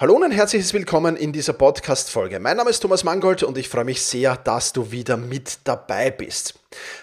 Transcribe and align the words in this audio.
Hallo 0.00 0.14
und 0.14 0.22
ein 0.22 0.30
herzliches 0.30 0.72
Willkommen 0.74 1.16
in 1.16 1.32
dieser 1.32 1.54
Podcast-Folge. 1.54 2.38
Mein 2.38 2.56
Name 2.56 2.70
ist 2.70 2.78
Thomas 2.78 3.02
Mangold 3.02 3.42
und 3.42 3.58
ich 3.58 3.68
freue 3.68 3.84
mich 3.84 4.00
sehr, 4.00 4.36
dass 4.36 4.72
du 4.72 4.92
wieder 4.92 5.16
mit 5.16 5.58
dabei 5.64 6.12
bist. 6.12 6.54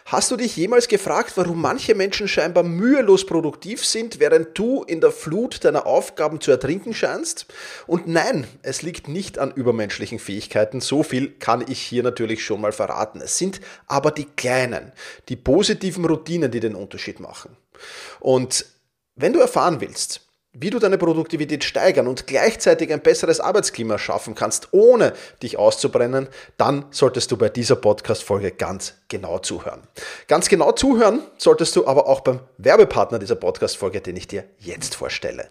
Hast 0.05 0.31
du 0.31 0.37
dich 0.37 0.55
jemals 0.55 0.87
gefragt, 0.87 1.33
warum 1.35 1.59
manche 1.59 1.93
Menschen 1.93 2.29
scheinbar 2.29 2.63
mühelos 2.63 3.25
produktiv 3.25 3.83
sind, 3.83 4.21
während 4.21 4.57
du 4.57 4.83
in 4.83 5.01
der 5.01 5.11
Flut 5.11 5.65
deiner 5.65 5.85
Aufgaben 5.85 6.39
zu 6.39 6.51
ertrinken 6.51 6.93
scheinst? 6.93 7.47
Und 7.85 8.07
nein, 8.07 8.47
es 8.61 8.81
liegt 8.81 9.09
nicht 9.09 9.39
an 9.39 9.51
übermenschlichen 9.51 10.17
Fähigkeiten, 10.17 10.79
so 10.79 11.03
viel 11.03 11.31
kann 11.37 11.65
ich 11.67 11.81
hier 11.81 12.01
natürlich 12.01 12.45
schon 12.45 12.61
mal 12.61 12.71
verraten. 12.71 13.19
Es 13.19 13.37
sind 13.37 13.59
aber 13.87 14.11
die 14.11 14.23
kleinen, 14.37 14.93
die 15.27 15.35
positiven 15.35 16.05
Routinen, 16.05 16.49
die 16.49 16.61
den 16.61 16.75
Unterschied 16.75 17.19
machen. 17.19 17.57
Und 18.21 18.67
wenn 19.17 19.33
du 19.33 19.41
erfahren 19.41 19.81
willst, 19.81 20.24
wie 20.57 20.69
du 20.69 20.79
deine 20.79 20.97
Produktivität 20.97 21.63
steigern 21.63 22.07
und 22.07 22.27
gleichzeitig 22.27 22.91
ein 22.91 23.01
besseres 23.01 23.39
Arbeitsklima 23.39 23.97
schaffen 23.97 24.35
kannst, 24.35 24.69
ohne 24.71 25.13
dich 25.43 25.57
auszubrennen, 25.57 26.27
dann 26.57 26.85
solltest 26.91 27.31
du 27.31 27.37
bei 27.37 27.49
dieser 27.49 27.75
Podcast-Folge 27.75 28.51
ganz 28.51 28.95
genau 29.07 29.39
zuhören. 29.39 29.81
Ganz 30.27 30.49
genau 30.49 30.71
zuhören 30.71 31.21
solltest 31.37 31.75
du 31.75 31.85
aber 31.85 32.07
auch 32.07 32.21
beim 32.21 32.39
Werbepartner 32.57 33.19
dieser 33.19 33.35
Podcast-Folge, 33.35 34.01
den 34.01 34.15
ich 34.15 34.27
dir 34.27 34.45
jetzt 34.59 34.95
vorstelle. 34.95 35.49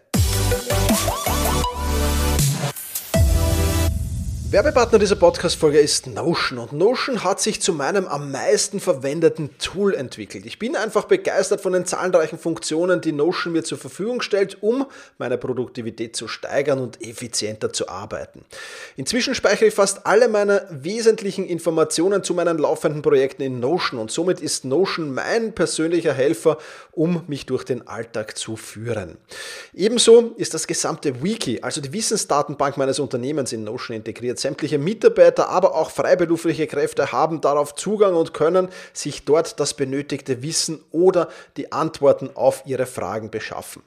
Werbepartner 4.54 5.00
dieser 5.00 5.16
Podcast-Folge 5.16 5.80
ist 5.80 6.06
Notion 6.06 6.60
und 6.60 6.72
Notion 6.72 7.24
hat 7.24 7.40
sich 7.40 7.60
zu 7.60 7.72
meinem 7.72 8.06
am 8.06 8.30
meisten 8.30 8.78
verwendeten 8.78 9.50
Tool 9.58 9.94
entwickelt. 9.96 10.46
Ich 10.46 10.60
bin 10.60 10.76
einfach 10.76 11.06
begeistert 11.06 11.60
von 11.60 11.72
den 11.72 11.86
zahlreichen 11.86 12.38
Funktionen, 12.38 13.00
die 13.00 13.10
Notion 13.10 13.52
mir 13.52 13.64
zur 13.64 13.78
Verfügung 13.78 14.20
stellt, 14.20 14.62
um 14.62 14.86
meine 15.18 15.38
Produktivität 15.38 16.14
zu 16.14 16.28
steigern 16.28 16.78
und 16.78 17.04
effizienter 17.04 17.72
zu 17.72 17.88
arbeiten. 17.88 18.44
Inzwischen 18.94 19.34
speichere 19.34 19.66
ich 19.66 19.74
fast 19.74 20.06
alle 20.06 20.28
meine 20.28 20.68
wesentlichen 20.70 21.44
Informationen 21.46 22.22
zu 22.22 22.32
meinen 22.32 22.56
laufenden 22.56 23.02
Projekten 23.02 23.42
in 23.42 23.58
Notion 23.58 23.98
und 23.98 24.12
somit 24.12 24.40
ist 24.40 24.64
Notion 24.64 25.12
mein 25.12 25.52
persönlicher 25.56 26.12
Helfer, 26.12 26.58
um 26.92 27.24
mich 27.26 27.46
durch 27.46 27.64
den 27.64 27.88
Alltag 27.88 28.38
zu 28.38 28.54
führen. 28.54 29.16
Ebenso 29.72 30.32
ist 30.36 30.54
das 30.54 30.68
gesamte 30.68 31.24
Wiki, 31.24 31.60
also 31.60 31.80
die 31.80 31.92
Wissensdatenbank 31.92 32.76
meines 32.76 33.00
Unternehmens 33.00 33.52
in 33.52 33.64
Notion 33.64 33.96
integriert 33.96 34.43
Sämtliche 34.44 34.76
Mitarbeiter, 34.76 35.48
aber 35.48 35.74
auch 35.74 35.90
freiberufliche 35.90 36.66
Kräfte 36.66 37.12
haben 37.12 37.40
darauf 37.40 37.74
Zugang 37.74 38.14
und 38.14 38.34
können 38.34 38.68
sich 38.92 39.24
dort 39.24 39.58
das 39.58 39.72
benötigte 39.72 40.42
Wissen 40.42 40.84
oder 40.90 41.30
die 41.56 41.72
Antworten 41.72 42.28
auf 42.34 42.62
ihre 42.66 42.84
Fragen 42.84 43.30
beschaffen. 43.30 43.82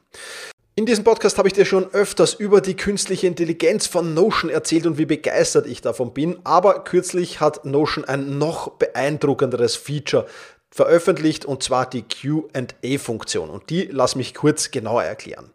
In 0.73 0.87
diesem 0.87 1.03
Podcast 1.03 1.37
habe 1.37 1.47
ich 1.47 1.53
dir 1.53 1.65
schon 1.65 1.93
öfters 1.93 2.33
über 2.33 2.59
die 2.59 2.75
künstliche 2.75 3.27
Intelligenz 3.27 3.85
von 3.85 4.15
Notion 4.15 4.49
erzählt 4.49 4.87
und 4.87 4.97
wie 4.97 5.05
begeistert 5.05 5.67
ich 5.67 5.81
davon 5.81 6.11
bin, 6.11 6.39
aber 6.43 6.83
kürzlich 6.83 7.39
hat 7.39 7.63
Notion 7.63 8.05
ein 8.05 8.39
noch 8.39 8.69
beeindruckenderes 8.71 9.75
Feature 9.75 10.25
veröffentlicht 10.69 11.45
und 11.45 11.63
zwar 11.63 11.89
die 11.89 12.03
QA-Funktion. 12.03 13.49
Und 13.49 13.69
die 13.69 13.89
lass 13.91 14.15
mich 14.15 14.33
kurz 14.33 14.69
genauer 14.71 15.03
erklären. 15.03 15.49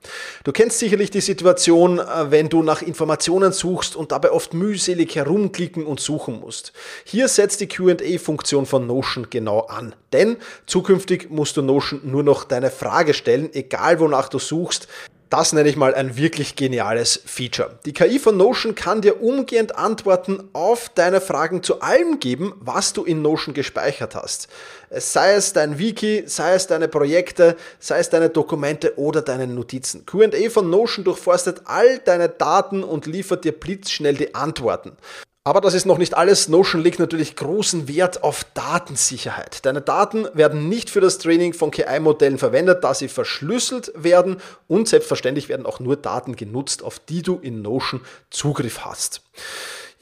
Du 0.45 0.53
kennst 0.53 0.79
sicherlich 0.79 1.11
die 1.11 1.21
Situation, 1.21 1.99
äh, 1.99 2.31
wenn 2.31 2.49
du 2.49 2.63
nach 2.63 2.83
Informationen 2.83 3.53
suchst 3.53 3.95
und 3.95 4.13
dabei 4.13 4.33
oft 4.33 4.55
mühselig 4.55 5.15
herumklicken 5.15 5.87
und 5.87 6.01
suchen 6.01 6.41
musst. 6.41 6.73
Hier 7.05 7.29
setzt 7.29 7.61
die 7.61 7.69
QA-Funktion 7.69 8.67
von 8.67 8.87
Notion 8.87 9.29
genau 9.31 9.61
an. 9.61 9.95
Denn 10.13 10.37
zukünftig 10.67 11.31
musst 11.31 11.57
du 11.57 11.63
Notion 11.63 12.01
nur 12.05 12.23
noch 12.23 12.45
deine 12.45 12.71
Frage 12.71 13.15
stellen, 13.15 13.51
egal 13.53 14.01
wonach 14.01 14.29
du 14.29 14.39
suchst. 14.39 14.89
Das 15.33 15.55
nenne 15.55 15.71
ich 15.71 15.77
mal 15.77 15.95
ein 15.95 16.19
wirklich 16.19 16.57
geniales 16.57 17.23
Feature. 17.25 17.79
Die 17.87 17.95
KI 17.95 18.19
von 18.19 18.37
Notion 18.37 18.75
kann 18.75 19.01
dir 19.01 19.23
umgehend 19.23 19.77
Antworten 19.77 20.51
auf 20.53 20.91
deine 20.91 21.23
Fragen 21.23 21.63
zu 21.63 21.81
allem 21.81 22.21
geben, 22.21 22.53
was 22.61 22.93
du 22.93 23.03
in 23.03 23.23
Notion 23.23 23.55
gespeichert 23.55 24.15
hast. 24.15 24.49
Sei 24.91 25.33
es 25.33 25.55
dein 25.55 25.79
Wiki, 25.79 26.25
sei 26.27 26.53
es 26.53 26.67
deine 26.67 26.87
Projekte, 26.87 27.57
sei 27.79 28.01
es 28.01 28.11
deine 28.11 28.29
Dokumente 28.29 28.99
oder 28.99 29.23
deine 29.23 29.47
Notizen. 29.47 30.05
QA 30.05 30.29
von 30.51 30.69
Notion 30.69 31.03
durchforstet 31.03 31.63
all 31.65 31.99
deine 32.01 32.29
Daten 32.29 32.85
und 32.85 33.07
liefert 33.07 33.47
dir 33.47 33.53
blitzschnell 33.53 34.17
die 34.17 34.35
Antworten. 34.35 34.99
Aber 35.45 35.61
das 35.61 35.75
ist 35.75 35.87
noch 35.87 35.99
nicht 35.99 36.17
alles. 36.17 36.49
Notion 36.49 36.83
legt 36.83 37.01
natürlich 37.01 37.35
großen 37.35 37.89
Wert 37.89 38.23
auf 38.23 38.47
Datensicherheit. 38.55 39.67
Deine 39.67 39.81
Daten 39.81 40.29
werden 40.35 40.69
nicht 40.69 40.89
für 40.89 41.01
das 41.01 41.19
Training 41.19 41.53
von 41.53 41.73
KI-Modellen 41.73 42.39
verwendet, 42.39 42.85
da 42.85 42.95
sie 42.95 43.09
verschlüsselt 43.09 43.91
werden 43.97 44.37
und 44.69 44.87
selbstverständlich 44.87 45.49
werden 45.49 45.67
auch 45.67 45.81
nur 45.81 45.97
Daten 45.97 46.37
genutzt, 46.37 46.85
auf 46.85 47.01
die 47.01 47.23
du 47.23 47.41
in 47.43 47.61
Notion 47.61 48.03
Zugriff 48.31 48.85
hast. 48.85 49.23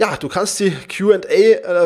Ja, 0.00 0.16
du 0.16 0.28
kannst 0.30 0.58
die 0.60 0.70
QA-Funktion 0.70 1.82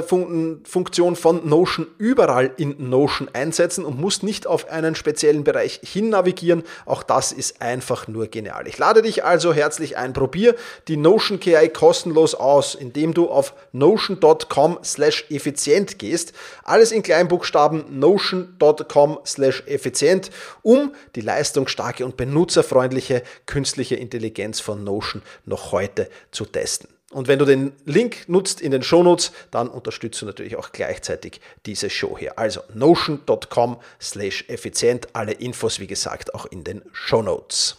von 1.16 1.48
Notion 1.48 1.88
überall 1.98 2.52
in 2.56 2.88
Notion 2.88 3.28
einsetzen 3.32 3.84
und 3.84 3.98
musst 4.00 4.22
nicht 4.22 4.46
auf 4.46 4.70
einen 4.70 4.94
speziellen 4.94 5.42
Bereich 5.42 5.80
hin 5.82 6.10
navigieren. 6.10 6.62
Auch 6.86 7.02
das 7.02 7.32
ist 7.32 7.60
einfach 7.60 8.06
nur 8.06 8.28
genial. 8.28 8.68
Ich 8.68 8.78
lade 8.78 9.02
dich 9.02 9.24
also 9.24 9.52
herzlich 9.52 9.96
ein. 9.96 10.12
Probier 10.12 10.54
die 10.86 10.96
Notion 10.96 11.40
KI 11.40 11.68
kostenlos 11.70 12.36
aus, 12.36 12.76
indem 12.76 13.14
du 13.14 13.28
auf 13.28 13.52
notion.com 13.72 14.78
slash 14.84 15.24
effizient 15.28 15.98
gehst. 15.98 16.34
Alles 16.62 16.92
in 16.92 17.02
Kleinbuchstaben 17.02 17.98
notion.com 17.98 19.18
slash 19.26 19.64
effizient, 19.66 20.30
um 20.62 20.94
die 21.16 21.20
leistungsstarke 21.20 22.04
und 22.04 22.16
benutzerfreundliche 22.16 23.24
künstliche 23.46 23.96
Intelligenz 23.96 24.60
von 24.60 24.84
Notion 24.84 25.20
noch 25.46 25.72
heute 25.72 26.08
zu 26.30 26.44
testen. 26.44 26.94
Und 27.14 27.28
wenn 27.28 27.38
du 27.38 27.44
den 27.44 27.72
Link 27.84 28.28
nutzt 28.28 28.60
in 28.60 28.72
den 28.72 28.82
Shownotes, 28.82 29.30
dann 29.52 29.68
unterstützt 29.68 30.20
du 30.20 30.26
natürlich 30.26 30.56
auch 30.56 30.72
gleichzeitig 30.72 31.40
diese 31.64 31.88
Show 31.88 32.18
hier. 32.18 32.40
Also 32.40 32.60
notion.com 32.74 33.76
slash 34.02 34.44
effizient. 34.48 35.06
Alle 35.12 35.30
Infos, 35.32 35.78
wie 35.78 35.86
gesagt, 35.86 36.34
auch 36.34 36.46
in 36.46 36.64
den 36.64 36.82
Shownotes. 36.92 37.76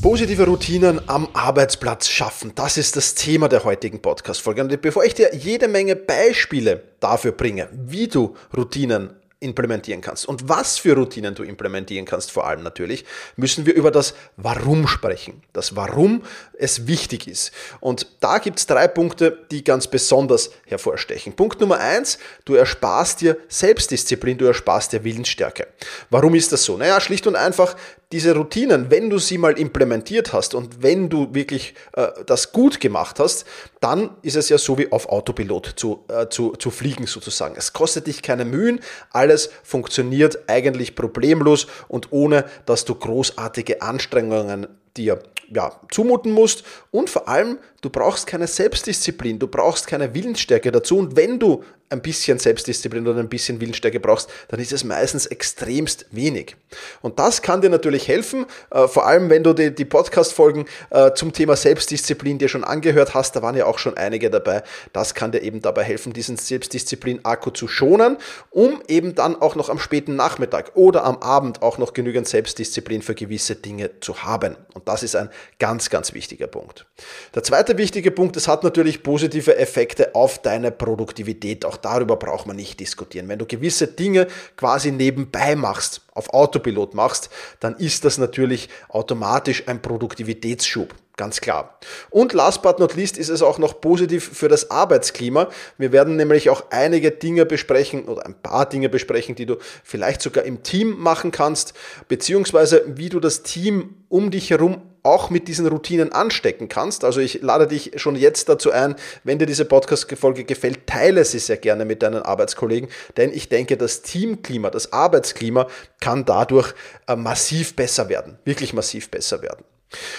Positive 0.00 0.46
Routinen 0.46 1.00
am 1.08 1.28
Arbeitsplatz 1.32 2.08
schaffen. 2.08 2.52
Das 2.54 2.78
ist 2.78 2.94
das 2.94 3.16
Thema 3.16 3.48
der 3.48 3.64
heutigen 3.64 4.00
Podcast-Folge. 4.00 4.62
Und 4.62 4.80
bevor 4.80 5.04
ich 5.04 5.14
dir 5.14 5.34
jede 5.34 5.66
Menge 5.66 5.96
Beispiele 5.96 6.84
dafür 7.00 7.32
bringe, 7.32 7.68
wie 7.72 8.06
du 8.06 8.36
Routinen 8.56 9.10
implementieren 9.40 10.00
kannst 10.00 10.26
und 10.26 10.48
was 10.48 10.78
für 10.78 10.94
Routinen 10.96 11.34
du 11.34 11.44
implementieren 11.44 12.04
kannst, 12.04 12.32
vor 12.32 12.46
allem 12.46 12.62
natürlich, 12.62 13.04
müssen 13.36 13.66
wir 13.66 13.74
über 13.74 13.92
das 13.92 14.14
Warum 14.36 14.88
sprechen. 14.88 15.42
Das 15.52 15.76
Warum 15.76 16.24
es 16.58 16.88
wichtig 16.88 17.28
ist. 17.28 17.52
Und 17.78 18.06
da 18.18 18.38
gibt 18.38 18.58
es 18.58 18.66
drei 18.66 18.88
Punkte, 18.88 19.46
die 19.50 19.62
ganz 19.62 19.86
besonders 19.86 20.50
hervorstechen. 20.66 21.34
Punkt 21.34 21.60
Nummer 21.60 21.78
eins, 21.78 22.18
du 22.44 22.54
ersparst 22.54 23.20
dir 23.20 23.36
Selbstdisziplin, 23.48 24.38
du 24.38 24.46
ersparst 24.46 24.92
dir 24.92 25.04
Willensstärke. 25.04 25.68
Warum 26.10 26.34
ist 26.34 26.52
das 26.52 26.64
so? 26.64 26.76
Naja, 26.76 27.00
schlicht 27.00 27.26
und 27.28 27.36
einfach, 27.36 27.76
diese 28.10 28.34
Routinen, 28.34 28.90
wenn 28.90 29.10
du 29.10 29.18
sie 29.18 29.36
mal 29.36 29.58
implementiert 29.58 30.32
hast 30.32 30.54
und 30.54 30.82
wenn 30.82 31.10
du 31.10 31.34
wirklich 31.34 31.74
äh, 31.92 32.08
das 32.24 32.52
gut 32.52 32.80
gemacht 32.80 33.20
hast, 33.20 33.44
dann 33.80 34.16
ist 34.22 34.36
es 34.36 34.48
ja 34.48 34.56
so 34.56 34.78
wie 34.78 34.90
auf 34.90 35.10
Autopilot 35.10 35.74
zu, 35.76 36.04
äh, 36.08 36.28
zu, 36.28 36.52
zu 36.52 36.70
fliegen 36.70 37.06
sozusagen. 37.06 37.54
Es 37.56 37.74
kostet 37.74 38.06
dich 38.06 38.22
keine 38.22 38.46
Mühen, 38.46 38.80
alles 39.10 39.50
funktioniert 39.62 40.48
eigentlich 40.48 40.94
problemlos 40.94 41.66
und 41.88 42.10
ohne, 42.10 42.46
dass 42.64 42.86
du 42.86 42.94
großartige 42.94 43.82
Anstrengungen 43.82 44.68
dir 44.96 45.22
ja, 45.50 45.72
zumuten 45.90 46.32
musst 46.32 46.64
und 46.90 47.08
vor 47.08 47.28
allem, 47.28 47.58
du 47.80 47.90
brauchst 47.90 48.26
keine 48.26 48.46
Selbstdisziplin, 48.46 49.38
du 49.38 49.48
brauchst 49.48 49.86
keine 49.86 50.14
Willensstärke 50.14 50.70
dazu 50.70 50.98
und 50.98 51.16
wenn 51.16 51.38
du 51.38 51.64
ein 51.90 52.02
bisschen 52.02 52.38
Selbstdisziplin 52.38 53.06
oder 53.06 53.18
ein 53.18 53.28
bisschen 53.28 53.60
Willensstärke 53.60 54.00
brauchst, 54.00 54.28
dann 54.48 54.60
ist 54.60 54.72
es 54.72 54.84
meistens 54.84 55.26
extremst 55.26 56.06
wenig. 56.10 56.56
Und 57.00 57.18
das 57.18 57.42
kann 57.42 57.62
dir 57.62 57.70
natürlich 57.70 58.08
helfen, 58.08 58.46
äh, 58.70 58.86
vor 58.88 59.06
allem 59.06 59.30
wenn 59.30 59.42
du 59.42 59.54
die, 59.54 59.74
die 59.74 59.84
Podcast-Folgen 59.84 60.66
äh, 60.90 61.12
zum 61.14 61.32
Thema 61.32 61.56
Selbstdisziplin 61.56 62.38
dir 62.38 62.48
schon 62.48 62.64
angehört 62.64 63.14
hast, 63.14 63.36
da 63.36 63.42
waren 63.42 63.56
ja 63.56 63.66
auch 63.66 63.78
schon 63.78 63.96
einige 63.96 64.30
dabei, 64.30 64.62
das 64.92 65.14
kann 65.14 65.32
dir 65.32 65.40
eben 65.40 65.62
dabei 65.62 65.82
helfen, 65.82 66.12
diesen 66.12 66.36
Selbstdisziplin-Akku 66.36 67.50
zu 67.50 67.68
schonen, 67.68 68.18
um 68.50 68.82
eben 68.88 69.14
dann 69.14 69.36
auch 69.36 69.54
noch 69.54 69.70
am 69.70 69.78
späten 69.78 70.16
Nachmittag 70.16 70.72
oder 70.74 71.04
am 71.04 71.18
Abend 71.18 71.62
auch 71.62 71.78
noch 71.78 71.94
genügend 71.94 72.28
Selbstdisziplin 72.28 73.02
für 73.02 73.14
gewisse 73.14 73.56
Dinge 73.56 74.00
zu 74.00 74.22
haben. 74.24 74.56
Und 74.78 74.86
das 74.86 75.02
ist 75.02 75.16
ein 75.16 75.28
ganz, 75.58 75.90
ganz 75.90 76.14
wichtiger 76.14 76.46
Punkt. 76.46 76.86
Der 77.34 77.42
zweite 77.42 77.76
wichtige 77.78 78.12
Punkt, 78.12 78.36
es 78.36 78.46
hat 78.46 78.62
natürlich 78.62 79.02
positive 79.02 79.56
Effekte 79.56 80.14
auf 80.14 80.38
deine 80.40 80.70
Produktivität, 80.70 81.64
auch 81.64 81.76
darüber 81.76 82.14
braucht 82.14 82.46
man 82.46 82.54
nicht 82.54 82.78
diskutieren. 82.78 83.28
Wenn 83.28 83.40
du 83.40 83.46
gewisse 83.46 83.88
Dinge 83.88 84.28
quasi 84.56 84.92
nebenbei 84.92 85.56
machst, 85.56 86.02
auf 86.14 86.32
Autopilot 86.32 86.94
machst, 86.94 87.28
dann 87.58 87.74
ist 87.76 88.04
das 88.04 88.18
natürlich 88.18 88.68
automatisch 88.88 89.66
ein 89.66 89.82
Produktivitätsschub. 89.82 90.94
Ganz 91.18 91.40
klar. 91.40 91.76
Und 92.10 92.32
last 92.32 92.62
but 92.62 92.78
not 92.78 92.94
least 92.94 93.18
ist 93.18 93.28
es 93.28 93.42
auch 93.42 93.58
noch 93.58 93.80
positiv 93.80 94.30
für 94.32 94.46
das 94.46 94.70
Arbeitsklima. 94.70 95.48
Wir 95.76 95.90
werden 95.90 96.14
nämlich 96.14 96.48
auch 96.48 96.66
einige 96.70 97.10
Dinge 97.10 97.44
besprechen 97.44 98.04
oder 98.04 98.24
ein 98.24 98.40
paar 98.40 98.68
Dinge 98.68 98.88
besprechen, 98.88 99.34
die 99.34 99.44
du 99.44 99.56
vielleicht 99.82 100.22
sogar 100.22 100.44
im 100.44 100.62
Team 100.62 100.96
machen 100.96 101.32
kannst, 101.32 101.74
beziehungsweise 102.06 102.84
wie 102.86 103.08
du 103.08 103.18
das 103.18 103.42
Team 103.42 103.96
um 104.08 104.30
dich 104.30 104.50
herum 104.50 104.80
auch 105.02 105.28
mit 105.28 105.48
diesen 105.48 105.66
Routinen 105.66 106.12
anstecken 106.12 106.68
kannst. 106.68 107.02
Also 107.02 107.20
ich 107.20 107.42
lade 107.42 107.66
dich 107.66 108.00
schon 108.00 108.14
jetzt 108.14 108.48
dazu 108.48 108.70
ein, 108.70 108.94
wenn 109.24 109.40
dir 109.40 109.46
diese 109.46 109.64
Podcast-Folge 109.64 110.44
gefällt, 110.44 110.86
teile 110.86 111.24
sie 111.24 111.40
sehr 111.40 111.56
gerne 111.56 111.84
mit 111.84 112.04
deinen 112.04 112.22
Arbeitskollegen, 112.22 112.88
denn 113.16 113.32
ich 113.32 113.48
denke, 113.48 113.76
das 113.76 114.02
Teamklima, 114.02 114.70
das 114.70 114.92
Arbeitsklima 114.92 115.66
kann 115.98 116.24
dadurch 116.24 116.74
äh, 117.08 117.16
massiv 117.16 117.74
besser 117.74 118.08
werden, 118.08 118.38
wirklich 118.44 118.72
massiv 118.72 119.10
besser 119.10 119.42
werden. 119.42 119.64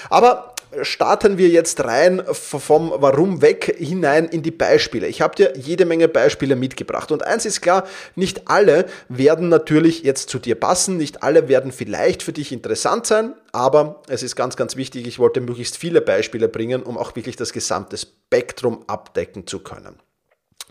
Aber 0.10 0.56
starten 0.81 1.38
wir 1.38 1.50
jetzt 1.50 1.83
rein 1.83 2.21
vom 2.31 2.94
Warum 2.95 3.42
weg 3.42 3.75
hinein 3.77 4.25
in 4.25 4.44
die 4.44 4.51
Beispiele. 4.51 5.07
Ich 5.07 5.21
habe 5.21 5.36
dir 5.36 5.54
jede 5.56 5.86
Menge 5.86 6.07
Beispiele 6.07 6.56
mitgebracht 6.56 7.12
und 7.12 7.25
eins 7.25 7.45
ist 7.45 7.62
klar, 7.62 7.88
nicht 8.16 8.48
alle 8.48 8.86
werden 9.07 9.50
natürlich 9.50 10.04
jetzt 10.04 10.30
zu 10.30 10.39
dir 10.39 10.56
passen, 10.56 10.98
nicht 10.98 11.24
alle 11.24 11.48
werden 11.48 11.71
vielleicht 11.71 12.24
für 12.24 12.33
dich 12.33 12.51
interessant 12.51 13.06
sein, 13.06 13.33
aber 13.51 14.04
es 14.07 14.24
ist 14.24 14.36
ganz, 14.36 14.56
ganz 14.56 14.75
wichtig, 14.75 15.07
ich 15.07 15.19
wollte 15.19 15.42
möglichst 15.42 15.77
viele 15.77 16.01
Beispiele 16.01 16.48
bringen, 16.48 16.83
um 16.83 16.98
auch 16.98 17.15
wirklich 17.15 17.36
das 17.36 17.54
gesamte 17.54 17.98
Spektrum 17.98 18.83
abdecken 18.88 19.48
zu 19.48 19.60
können. 19.60 20.00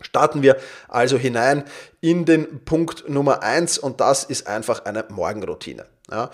Starten 0.01 0.41
wir 0.41 0.55
also 0.87 1.17
hinein 1.17 1.65
in 1.99 2.23
den 2.23 2.63
Punkt 2.63 3.09
Nummer 3.09 3.43
eins 3.43 3.77
und 3.77 3.99
das 3.99 4.23
ist 4.23 4.47
einfach 4.47 4.85
eine 4.85 5.05
Morgenroutine. 5.09 5.85
Ja, 6.11 6.31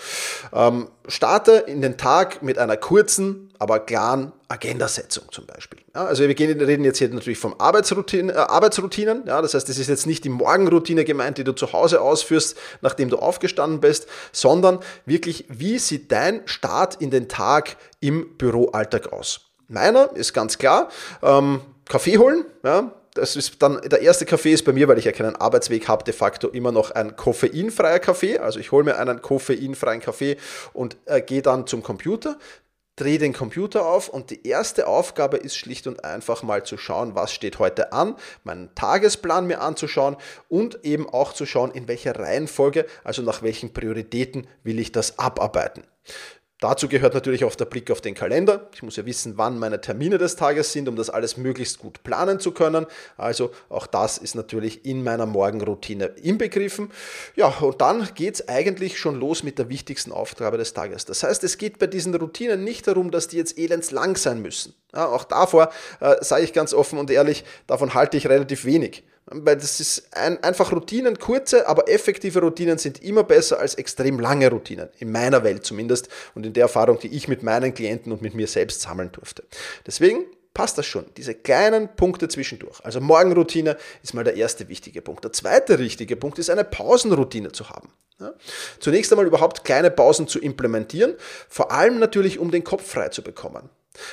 ähm, 0.54 0.90
starte 1.08 1.52
in 1.54 1.82
den 1.82 1.98
Tag 1.98 2.42
mit 2.42 2.58
einer 2.58 2.78
kurzen, 2.78 3.54
aber 3.60 3.80
klaren 3.80 4.32
Agendasetzung 4.48 5.26
zum 5.32 5.46
Beispiel. 5.46 5.80
Ja, 5.94 6.06
also 6.06 6.28
wir 6.28 6.34
gehen, 6.36 6.60
reden 6.62 6.84
jetzt 6.84 7.00
hier 7.00 7.10
natürlich 7.10 7.40
vom 7.40 7.56
Arbeitsroutine, 7.58 8.34
äh, 8.34 8.38
Arbeitsroutinen. 8.38 9.26
Ja, 9.26 9.42
das 9.42 9.54
heißt, 9.54 9.68
das 9.68 9.78
ist 9.78 9.88
jetzt 9.88 10.06
nicht 10.06 10.24
die 10.24 10.30
Morgenroutine 10.30 11.04
gemeint, 11.04 11.38
die 11.38 11.44
du 11.44 11.54
zu 11.54 11.74
Hause 11.74 12.02
ausführst, 12.02 12.58
nachdem 12.82 13.10
du 13.10 13.18
aufgestanden 13.18 13.80
bist, 13.80 14.08
sondern 14.32 14.80
wirklich, 15.06 15.46
wie 15.50 15.80
sieht 15.80 16.12
dein 16.12 16.42
Start 16.46 17.02
in 17.02 17.12
den 17.12 17.28
Tag 17.28 17.78
im 18.00 18.38
Büroalltag 18.38 19.12
aus? 19.12 19.42
Meiner 19.68 20.16
ist 20.16 20.34
ganz 20.34 20.58
klar, 20.58 20.90
ähm, 21.24 21.62
Kaffee 21.88 22.18
holen, 22.18 22.46
ja, 22.64 22.92
das 23.16 23.36
ist 23.36 23.62
dann, 23.62 23.82
der 23.82 24.02
erste 24.02 24.26
Kaffee 24.26 24.52
ist 24.52 24.64
bei 24.66 24.74
mir, 24.74 24.88
weil 24.88 24.98
ich 24.98 25.06
ja 25.06 25.12
keinen 25.12 25.36
Arbeitsweg 25.36 25.88
habe, 25.88 26.04
de 26.04 26.14
facto 26.14 26.50
immer 26.50 26.72
noch 26.72 26.92
ein 26.92 27.16
koffeinfreier 27.16 28.00
Kaffee. 28.00 28.38
Also 28.38 28.60
ich 28.60 28.72
hole 28.72 28.84
mir 28.84 28.98
einen 28.98 29.22
koffeinfreien 29.22 30.02
Kaffee 30.02 30.38
und 30.74 30.98
äh, 31.06 31.22
gehe 31.22 31.42
dann 31.42 31.66
zum 31.66 31.82
Computer, 31.82 32.38
drehe 32.98 33.18
den 33.18 33.32
Computer 33.32 33.86
auf 33.86 34.10
und 34.10 34.30
die 34.32 34.46
erste 34.46 34.88
Aufgabe 34.88 35.38
ist 35.38 35.56
schlicht 35.56 35.88
und 35.88 36.04
einfach 36.04 36.44
mal 36.44 36.64
zu 36.66 36.78
schauen, 36.78 37.16
was 37.16 37.34
steht 37.34 37.58
heute 37.58 37.94
an, 37.94 38.16
meinen 38.44 38.76
Tagesplan 38.76 39.48
mir 39.48 39.62
anzuschauen 39.62 40.18
und 40.50 40.84
eben 40.84 41.10
auch 41.10 41.32
zu 41.32 41.46
schauen, 41.46 41.72
in 41.72 41.88
welcher 41.88 42.20
Reihenfolge, 42.20 42.86
also 43.06 43.22
nach 43.22 43.42
welchen 43.42 43.74
Prioritäten 43.74 44.46
will 44.64 44.80
ich 44.80 44.92
das 44.92 45.20
abarbeiten. 45.20 45.84
Dazu 46.62 46.88
gehört 46.88 47.14
natürlich 47.14 47.44
auch 47.44 47.54
der 47.56 47.66
Blick 47.66 47.92
auf 47.92 48.00
den 48.00 48.16
Kalender. 48.16 48.70
Ich 48.74 48.82
muss 48.82 48.96
ja 48.96 49.06
wissen, 49.06 49.38
wann 49.38 49.60
meine 49.60 49.82
Termine 49.82 50.18
des 50.18 50.38
Tages 50.38 50.72
sind, 50.72 50.88
um 50.88 50.96
das 50.96 51.10
alles 51.10 51.36
möglichst 51.36 51.80
gut 51.80 52.02
planen 52.04 52.40
zu 52.40 52.52
können. 52.52 52.86
Also 53.18 53.52
auch 53.68 53.88
das 53.88 54.18
ist 54.18 54.36
natürlich 54.36 54.86
in 54.86 55.04
meiner 55.04 55.26
Morgenroutine 55.26 56.06
inbegriffen. 56.06 56.92
Ja, 57.36 57.48
und 57.48 57.82
dann 57.82 58.08
geht 58.16 58.36
es 58.36 58.48
eigentlich 58.48 58.98
schon 58.98 59.20
los 59.20 59.44
mit 59.44 59.60
der 59.60 59.68
wichtigsten 59.68 60.14
Aufgabe 60.14 60.58
des 60.58 60.74
Tages. 60.74 61.04
Das 61.04 61.24
heißt, 61.24 61.44
es 61.44 61.58
geht 61.58 61.78
bei 61.78 61.88
diesen 61.88 62.16
Routinen 62.16 62.64
nicht 62.64 62.88
darum, 62.88 63.12
dass 63.12 63.28
die 63.28 63.38
jetzt 63.38 63.58
elends 63.58 63.92
lang 63.92 64.16
sein 64.16 64.42
müssen. 64.42 64.74
Ja, 64.94 65.08
auch 65.08 65.26
davor 65.26 65.72
äh, 66.00 66.16
sage 66.22 66.46
ich 66.46 66.54
ganz 66.54 66.74
offen 66.74 66.98
und 67.00 67.12
ehrlich, 67.12 67.44
davon 67.68 67.94
halte 67.94 68.16
ich 68.16 68.30
relativ 68.30 68.64
wenig. 68.64 69.04
Weil 69.28 69.56
das 69.56 69.80
ist 69.80 70.16
ein, 70.16 70.42
einfach 70.44 70.72
Routinen, 70.72 71.18
kurze, 71.18 71.68
aber 71.68 71.90
effektive 71.90 72.42
Routinen 72.42 72.78
sind 72.78 73.02
immer 73.02 73.24
besser 73.24 73.60
als 73.60 73.74
extrem 73.76 74.20
lange 74.20 74.50
Routinen. 74.52 74.90
In 75.00 75.12
meiner 75.12 75.44
Welt 75.44 75.66
zumindest 75.66 76.10
und 76.36 76.46
in 76.46 76.54
der 76.54 76.64
Erfahrung, 76.64 77.00
die 77.00 77.08
ich 77.08 77.28
mit 77.28 77.42
meinen 77.42 77.74
Klienten 77.74 78.12
und 78.12 78.22
mit 78.22 78.36
mir 78.36 78.48
selbst 78.48 78.82
sammeln 78.82 79.12
durfte. 79.12 79.44
Deswegen 79.88 80.26
passt 80.54 80.78
das 80.78 80.86
schon. 80.86 81.06
Diese 81.18 81.36
kleinen 81.36 81.96
Punkte 81.96 82.28
zwischendurch. 82.28 82.84
Also 82.84 83.02
Morgenroutine 83.02 83.78
ist 84.02 84.14
mal 84.14 84.24
der 84.24 84.36
erste 84.36 84.70
wichtige 84.70 85.04
Punkt. 85.04 85.24
Der 85.24 85.34
zweite 85.34 85.78
wichtige 85.80 86.16
Punkt 86.16 86.40
ist 86.40 86.50
eine 86.50 86.64
Pausenroutine 86.64 87.52
zu 87.52 87.70
haben. 87.70 87.92
Ja? 88.20 88.34
Zunächst 88.80 89.12
einmal 89.12 89.28
überhaupt 89.28 89.64
kleine 89.64 89.92
Pausen 89.92 90.28
zu 90.28 90.40
implementieren, 90.40 91.16
vor 91.50 91.72
allem 91.72 92.00
natürlich, 92.00 92.40
um 92.40 92.52
den 92.52 92.64
Kopf 92.64 92.88
frei 92.88 93.10
zu 93.10 93.22
bekommen. 93.22 93.70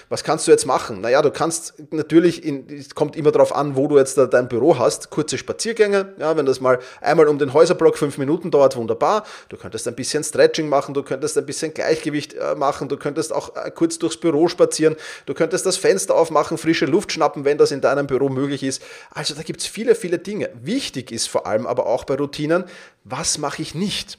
Was 0.08 0.24
kannst 0.24 0.46
du 0.46 0.50
jetzt 0.50 0.66
machen? 0.66 1.00
Naja, 1.00 1.22
du 1.22 1.30
kannst 1.30 1.74
natürlich, 1.90 2.44
es 2.44 2.94
kommt 2.94 3.16
immer 3.16 3.32
darauf 3.32 3.54
an, 3.54 3.76
wo 3.76 3.88
du 3.88 3.98
jetzt 3.98 4.18
dein 4.18 4.48
Büro 4.48 4.78
hast, 4.78 5.10
kurze 5.10 5.38
Spaziergänge. 5.38 6.14
Ja, 6.18 6.36
wenn 6.36 6.46
das 6.46 6.60
mal 6.60 6.78
einmal 7.00 7.28
um 7.28 7.38
den 7.38 7.52
Häuserblock 7.52 7.98
fünf 7.98 8.18
Minuten 8.18 8.50
dauert, 8.50 8.76
wunderbar. 8.76 9.24
Du 9.48 9.56
könntest 9.56 9.88
ein 9.88 9.94
bisschen 9.94 10.24
Stretching 10.24 10.68
machen, 10.68 10.94
du 10.94 11.02
könntest 11.02 11.36
ein 11.38 11.46
bisschen 11.46 11.74
Gleichgewicht 11.74 12.34
äh, 12.34 12.54
machen, 12.54 12.88
du 12.88 12.96
könntest 12.96 13.32
auch 13.32 13.56
äh, 13.56 13.70
kurz 13.70 13.98
durchs 13.98 14.16
Büro 14.16 14.48
spazieren, 14.48 14.96
du 15.26 15.34
könntest 15.34 15.66
das 15.66 15.76
Fenster 15.76 16.14
aufmachen, 16.14 16.58
frische 16.58 16.86
Luft 16.86 17.12
schnappen, 17.12 17.44
wenn 17.44 17.58
das 17.58 17.70
in 17.70 17.80
deinem 17.80 18.06
Büro 18.06 18.28
möglich 18.28 18.62
ist. 18.62 18.82
Also 19.10 19.34
da 19.34 19.42
gibt 19.42 19.60
es 19.60 19.66
viele, 19.66 19.94
viele 19.94 20.18
Dinge. 20.18 20.50
Wichtig 20.54 21.10
ist 21.10 21.28
vor 21.28 21.46
allem 21.46 21.66
aber 21.66 21.86
auch 21.86 22.04
bei 22.04 22.14
Routinen, 22.14 22.64
was 23.04 23.38
mache 23.38 23.62
ich 23.62 23.74
nicht? 23.74 24.18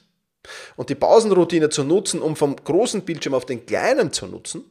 Und 0.76 0.90
die 0.90 0.94
Pausenroutine 0.94 1.70
zu 1.70 1.84
nutzen, 1.84 2.20
um 2.20 2.36
vom 2.36 2.56
großen 2.56 3.02
Bildschirm 3.02 3.34
auf 3.34 3.46
den 3.46 3.64
kleinen 3.66 4.12
zu 4.12 4.26
nutzen, 4.26 4.64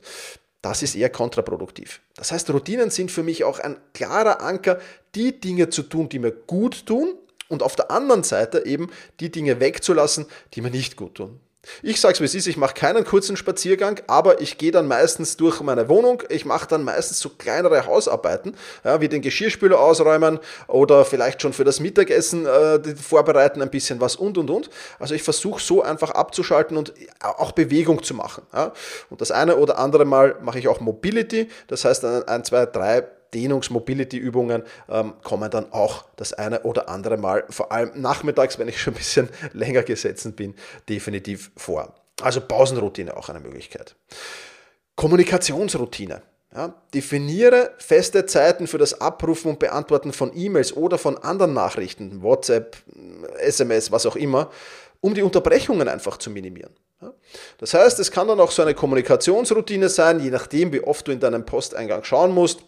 das 0.63 0.81
ist 0.81 0.95
eher 0.95 1.10
kontraproduktiv. 1.10 2.01
Das 2.15 2.31
heißt, 2.31 2.50
Routinen 2.50 2.89
sind 2.89 3.12
für 3.12 3.21
mich 3.21 3.44
auch 3.44 3.60
ein 3.60 3.75
klarer 3.94 4.42
Anker, 4.42 4.80
die 5.13 5.39
Dinge 5.39 5.69
zu 5.69 5.83
tun, 5.83 6.07
die 6.07 6.19
mir 6.19 6.31
gut 6.31 6.86
tun 6.86 7.15
und 7.50 7.62
auf 7.62 7.75
der 7.75 7.92
anderen 7.92 8.24
Seite 8.24 8.65
eben 8.65 8.89
die 9.19 9.30
Dinge 9.30 9.60
wegzulassen, 9.60 10.25
die 10.54 10.62
mir 10.62 10.71
nicht 10.71 10.95
gut 10.95 11.15
tun. 11.15 11.39
Ich 11.81 12.01
sage 12.01 12.15
es 12.15 12.19
wie 12.19 12.25
es 12.25 12.36
ist, 12.36 12.48
ich 12.48 12.57
mache 12.57 12.74
keinen 12.74 13.06
kurzen 13.06 13.38
Spaziergang, 13.38 14.01
aber 14.07 14.42
ich 14.42 14.57
gehe 14.57 14.71
dann 14.71 14.88
meistens 14.88 15.38
durch 15.38 15.62
meine 15.62 15.88
Wohnung. 15.88 16.21
Ich 16.30 16.44
mache 16.44 16.68
dann 16.68 16.83
meistens 16.83 17.19
so 17.19 17.30
kleinere 17.30 17.86
Hausarbeiten, 17.86 18.56
ja, 18.83 19.00
wie 19.00 19.07
den 19.07 19.21
Geschirrspüler 19.21 19.80
ausräumen 19.80 20.39
oder 20.68 21.06
vielleicht 21.06 21.42
schon 21.42 21.54
für 21.54 21.63
das 21.63 21.80
Mittagessen 21.80 22.45
äh, 22.45 22.95
vorbereiten, 22.95 23.62
ein 23.62 23.69
bisschen 23.69 24.01
was 24.01 24.18
und 24.18 24.38
und 24.38 24.50
und. 24.50 24.69
Also 25.00 25.15
ich 25.15 25.24
versuche 25.24 25.62
so 25.62 25.81
einfach 25.81 26.12
abzuschalten 26.12 26.75
und 26.75 26.94
auch 27.21 27.54
Bewegung 27.54 28.04
zu 28.04 28.13
machen. 28.13 28.44
Ja. 28.54 28.74
Und 29.09 29.21
das 29.21 29.31
eine 29.31 29.56
oder 29.56 29.80
andere 29.80 30.04
Mal 30.04 30.36
mache 30.42 30.59
ich 30.59 30.68
auch 30.68 30.81
Mobility, 30.81 31.48
das 31.68 31.86
heißt 31.86 32.04
ein, 32.04 32.44
zwei, 32.44 32.66
drei 32.66 33.07
Dehnungs-Mobility-Übungen 33.33 34.63
ähm, 34.89 35.13
kommen 35.24 35.50
dann 35.50 35.71
auch 35.71 36.06
das 36.15 36.33
eine 36.33 36.63
oder 36.63 36.89
andere 36.89 37.18
Mal, 37.18 37.45
vor 37.50 37.71
allem 37.71 37.91
nachmittags, 38.00 38.59
wenn 38.59 38.68
ich 38.68 38.81
schon 38.81 38.94
ein 38.94 38.97
bisschen 38.97 39.30
länger 39.53 39.83
gesessen 39.83 40.33
bin, 40.33 40.56
definitiv 40.88 41.51
vor. 41.57 41.94
Also 42.21 42.41
Pausenroutine 42.41 43.15
auch 43.18 43.30
eine 43.30 43.39
Möglichkeit. 43.39 43.95
Kommunikationsroutine. 44.95 46.21
Ja, 46.56 46.71
definiere 46.94 47.71
feste 47.80 48.28
Zeiten 48.28 48.68
für 48.68 48.78
das 48.78 49.02
Abrufen 49.02 49.49
und 49.49 49.57
Beantworten 49.57 50.13
von 50.13 50.31
E-Mails 50.35 50.78
oder 50.78 50.99
von 50.99 51.18
anderen 51.18 51.54
Nachrichten, 51.54 52.21
WhatsApp, 52.21 52.78
SMS, 53.40 53.92
was 53.92 54.06
auch 54.06 54.16
immer, 54.16 54.52
um 55.02 55.16
die 55.16 55.23
Unterbrechungen 55.23 55.87
einfach 55.87 56.18
zu 56.18 56.30
minimieren. 56.30 56.71
Das 57.57 57.73
heißt, 57.73 57.99
es 57.99 58.11
kann 58.11 58.28
dann 58.28 58.40
auch 58.40 58.52
so 58.52 58.61
eine 58.61 58.73
Kommunikationsroutine 58.73 59.90
sein, 59.90 60.19
je 60.19 60.30
nachdem, 60.30 60.71
wie 60.71 60.81
oft 60.81 61.07
du 61.07 61.11
in 61.11 61.19
deinem 61.19 61.45
Posteingang 61.45 62.04
schauen 62.04 62.31
musst. 62.31 62.61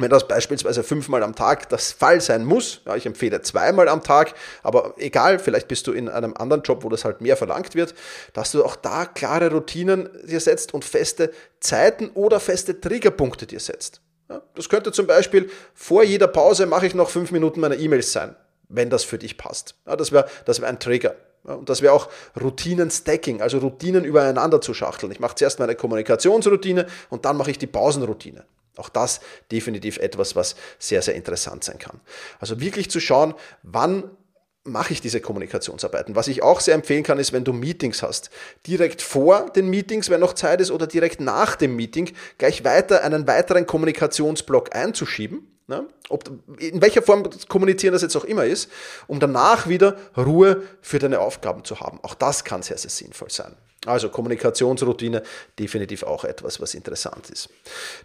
Wenn 0.00 0.10
das 0.10 0.28
beispielsweise 0.28 0.84
fünfmal 0.84 1.24
am 1.24 1.34
Tag 1.34 1.68
das 1.70 1.90
Fall 1.90 2.20
sein 2.20 2.44
muss, 2.44 2.82
ja, 2.86 2.94
ich 2.94 3.04
empfehle 3.04 3.42
zweimal 3.42 3.88
am 3.88 4.04
Tag, 4.04 4.34
aber 4.62 4.94
egal, 4.96 5.40
vielleicht 5.40 5.66
bist 5.66 5.88
du 5.88 5.92
in 5.92 6.08
einem 6.08 6.34
anderen 6.36 6.62
Job, 6.62 6.84
wo 6.84 6.88
das 6.88 7.04
halt 7.04 7.20
mehr 7.20 7.36
verlangt 7.36 7.74
wird, 7.74 7.94
dass 8.32 8.52
du 8.52 8.64
auch 8.64 8.76
da 8.76 9.06
klare 9.06 9.50
Routinen 9.50 10.08
dir 10.24 10.38
setzt 10.38 10.72
und 10.72 10.84
feste 10.84 11.32
Zeiten 11.58 12.10
oder 12.14 12.38
feste 12.38 12.80
Triggerpunkte 12.80 13.46
dir 13.46 13.58
setzt. 13.58 14.00
Ja, 14.30 14.40
das 14.54 14.68
könnte 14.68 14.92
zum 14.92 15.08
Beispiel 15.08 15.50
vor 15.74 16.04
jeder 16.04 16.28
Pause 16.28 16.66
mache 16.66 16.86
ich 16.86 16.94
noch 16.94 17.10
fünf 17.10 17.32
Minuten 17.32 17.60
meine 17.60 17.76
E-Mails 17.76 18.12
sein, 18.12 18.36
wenn 18.68 18.90
das 18.90 19.02
für 19.02 19.18
dich 19.18 19.36
passt. 19.36 19.74
Ja, 19.84 19.96
das 19.96 20.12
wäre 20.12 20.28
das 20.44 20.60
wär 20.60 20.68
ein 20.68 20.78
Trigger. 20.78 21.16
Und 21.42 21.68
das 21.70 21.82
wäre 21.82 21.94
auch 21.94 22.08
Routinen-Stacking, 22.38 23.40
also 23.40 23.58
Routinen 23.58 24.04
übereinander 24.04 24.60
zu 24.60 24.74
schachteln. 24.74 25.10
Ich 25.12 25.20
mache 25.20 25.34
zuerst 25.36 25.58
meine 25.58 25.74
Kommunikationsroutine 25.76 26.86
und 27.10 27.24
dann 27.24 27.36
mache 27.36 27.50
ich 27.50 27.58
die 27.58 27.66
Pausenroutine. 27.66 28.44
Auch 28.78 28.88
das 28.88 29.20
definitiv 29.50 29.98
etwas, 29.98 30.36
was 30.36 30.56
sehr, 30.78 31.02
sehr 31.02 31.14
interessant 31.14 31.64
sein 31.64 31.78
kann. 31.78 32.00
Also 32.40 32.60
wirklich 32.60 32.90
zu 32.90 33.00
schauen, 33.00 33.34
wann 33.62 34.10
mache 34.64 34.92
ich 34.92 35.00
diese 35.00 35.20
Kommunikationsarbeiten. 35.20 36.14
Was 36.14 36.28
ich 36.28 36.42
auch 36.42 36.60
sehr 36.60 36.74
empfehlen 36.74 37.02
kann, 37.02 37.18
ist, 37.18 37.32
wenn 37.32 37.44
du 37.44 37.52
Meetings 37.52 38.02
hast, 38.02 38.30
direkt 38.66 39.02
vor 39.02 39.50
den 39.50 39.68
Meetings, 39.68 40.10
wenn 40.10 40.20
noch 40.20 40.34
Zeit 40.34 40.60
ist, 40.60 40.70
oder 40.70 40.86
direkt 40.86 41.20
nach 41.20 41.56
dem 41.56 41.74
Meeting 41.74 42.12
gleich 42.36 42.64
weiter 42.64 43.02
einen 43.02 43.26
weiteren 43.26 43.66
Kommunikationsblock 43.66 44.74
einzuschieben. 44.74 45.57
Ne? 45.68 45.86
Ob, 46.08 46.30
in 46.58 46.80
welcher 46.80 47.02
Form 47.02 47.28
kommunizieren 47.46 47.92
das 47.92 48.00
jetzt 48.00 48.16
auch 48.16 48.24
immer 48.24 48.46
ist, 48.46 48.70
um 49.06 49.20
danach 49.20 49.68
wieder 49.68 49.98
Ruhe 50.16 50.62
für 50.80 50.98
deine 50.98 51.20
Aufgaben 51.20 51.62
zu 51.62 51.80
haben. 51.80 52.00
Auch 52.02 52.14
das 52.14 52.42
kann 52.42 52.62
sehr, 52.62 52.78
sehr 52.78 52.90
sinnvoll 52.90 53.30
sein. 53.30 53.54
Also 53.84 54.08
Kommunikationsroutine 54.08 55.22
definitiv 55.58 56.02
auch 56.04 56.24
etwas, 56.24 56.58
was 56.60 56.74
interessant 56.74 57.28
ist. 57.30 57.50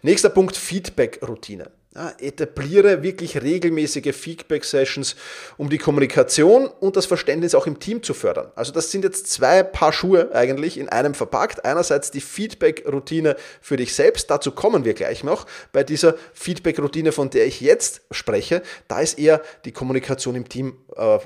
Nächster 0.02 0.28
Punkt, 0.28 0.56
Feedback-Routine. 0.56 1.70
Etabliere 2.18 3.04
wirklich 3.04 3.40
regelmäßige 3.40 4.12
Feedback-Sessions, 4.12 5.14
um 5.56 5.70
die 5.70 5.78
Kommunikation 5.78 6.66
und 6.66 6.96
das 6.96 7.06
Verständnis 7.06 7.54
auch 7.54 7.68
im 7.68 7.78
Team 7.78 8.02
zu 8.02 8.14
fördern. 8.14 8.50
Also 8.56 8.72
das 8.72 8.90
sind 8.90 9.04
jetzt 9.04 9.28
zwei 9.28 9.62
Paar 9.62 9.92
Schuhe 9.92 10.34
eigentlich 10.34 10.76
in 10.76 10.88
einem 10.88 11.14
verpackt. 11.14 11.64
Einerseits 11.64 12.10
die 12.10 12.20
Feedback-Routine 12.20 13.36
für 13.60 13.76
dich 13.76 13.94
selbst, 13.94 14.28
dazu 14.28 14.50
kommen 14.50 14.84
wir 14.84 14.94
gleich 14.94 15.22
noch. 15.22 15.46
Bei 15.70 15.84
dieser 15.84 16.16
Feedback-Routine, 16.32 17.12
von 17.12 17.30
der 17.30 17.46
ich 17.46 17.60
jetzt 17.60 18.02
spreche, 18.10 18.62
da 18.88 19.00
ist 19.00 19.16
eher 19.16 19.40
die 19.64 19.70
Kommunikation 19.70 20.34
im 20.34 20.48
Team 20.48 20.76
äh, 20.96 21.18